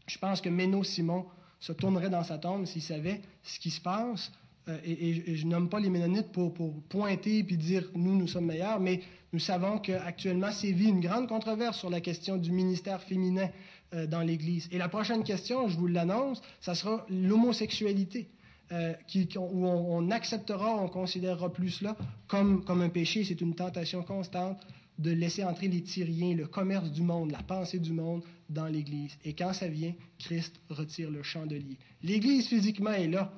[0.09, 1.24] Je pense que Méno Simon
[1.61, 4.32] se tournerait dans sa tombe s'il savait ce qui se passe.
[4.68, 6.53] Euh, et, je nomme pas les Ménonites pour,
[6.88, 11.78] pointer et dire nous, nous sommes meilleurs, mais nous savons qu'actuellement sévit une grande controverse
[11.78, 13.51] sur la question du ministère féminin
[13.95, 14.68] euh, dans l'Église.
[14.72, 18.28] Et la prochaine question, je vous l'annonce, ça sera l'homosexualité.
[18.72, 18.95] Euh,
[19.36, 24.59] où on, acceptera, on considérera plus cela comme, comme un péché, c'est une tentation constante
[24.99, 29.16] de laisser entrer les Tyriens, le commerce du monde, la pensée du monde dans l'Église.
[29.24, 31.76] Et quand ça vient, Christ retire le chandelier.
[32.03, 33.32] L'Église physiquement est là,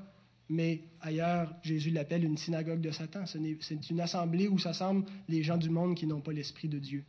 [0.48, 3.24] mais ailleurs, Jésus l'appelle une synagogue de Satan.
[3.26, 7.04] C'est une assemblée où s'assemblent les gens du monde qui n'ont pas l'Esprit de Dieu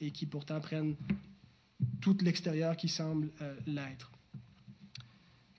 [0.00, 0.96] et qui pourtant prennent
[2.00, 4.10] tout l'extérieur qui semble euh, l'être.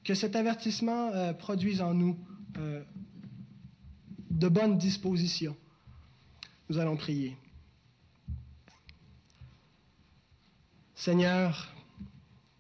[0.04, 2.18] Que cet avertissement euh, produise en nous
[2.58, 2.84] euh,
[4.30, 5.58] de bonnes dispositions.
[6.70, 7.36] Nous allons prier.
[10.94, 11.74] Seigneur,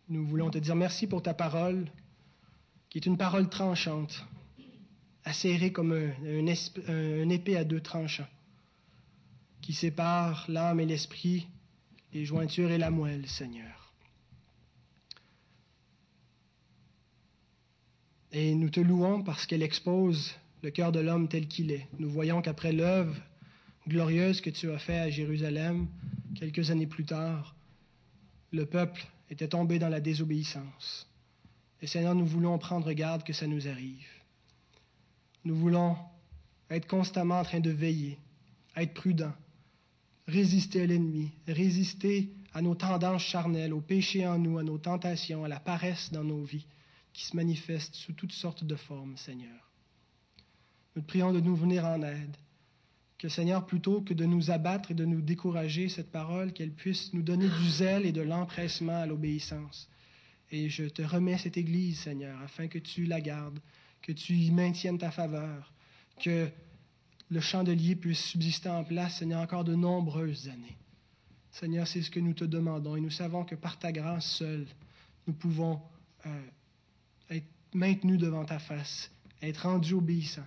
[0.09, 1.89] nous voulons te dire merci pour ta parole,
[2.89, 4.25] qui est une parole tranchante,
[5.23, 8.27] acérée comme un, épée à deux tranchants,
[9.61, 11.47] qui sépare l'âme et l'esprit,
[12.15, 13.93] les jointures et la moelle, Seigneur.
[18.31, 21.89] Et nous te louons parce qu'elle expose le cœur de l'homme tel qu'il est.
[21.99, 23.13] Nous voyons qu'après l'œuvre
[23.85, 25.89] glorieuse que tu as faite à Jérusalem,
[26.35, 27.53] quelques années plus tard,
[28.51, 31.09] le peuple était tombé dans la désobéissance.
[31.81, 34.07] Et Seigneur, nous voulons prendre garde que ça nous arrive.
[35.43, 35.97] Nous voulons
[36.69, 38.17] être constamment en train de veiller,
[38.77, 39.35] être prudents,
[40.27, 45.43] résister à l'ennemi, résister à nos tendances charnelles, au péché en nous, à nos tentations,
[45.43, 46.67] à la paresse dans nos vies,
[47.13, 49.71] qui se manifestent sous toutes sortes de formes, Seigneur.
[50.95, 52.37] Nous te prions de nous venir en aide,
[53.17, 57.13] que Seigneur, plutôt que de nous abattre et de nous décourager, cette parole, qu'elle puisse
[57.13, 59.89] nous donner du zèle et de l'empressement à l'obéissance.
[60.51, 63.59] Et je te remets cette Église, Seigneur, afin que tu la gardes,
[64.01, 65.73] que tu y maintiennes ta faveur,
[66.21, 66.49] que
[67.29, 70.77] le chandelier puisse subsister en place, Seigneur, encore de nombreuses années.
[71.51, 74.67] Seigneur, c'est ce que nous te demandons et nous savons que par ta grâce seule,
[75.25, 75.81] nous pouvons
[76.25, 76.41] euh,
[77.29, 79.09] être maintenus devant ta face,
[79.41, 80.45] être rendus obéissants.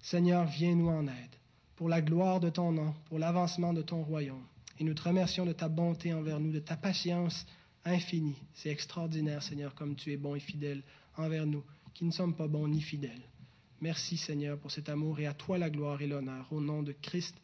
[0.00, 1.36] Seigneur, viens-nous en aide,
[1.74, 4.44] pour la gloire de ton nom, pour l'avancement de ton royaume.
[4.78, 7.46] Et nous te remercions de ta bonté envers nous, de ta patience
[7.84, 8.36] infinie.
[8.54, 10.82] C'est extraordinaire, Seigneur, comme tu es bon et fidèle
[11.16, 13.22] envers nous, qui ne sommes pas bons ni fidèles.
[13.80, 16.92] Merci, Seigneur, pour cet amour et à toi la gloire et l'honneur, au nom de
[16.92, 17.36] Christ,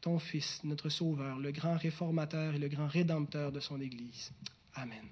[0.00, 4.32] ton Fils, notre Sauveur, le grand réformateur et le grand rédempteur de son Église.
[4.74, 5.08] Amen.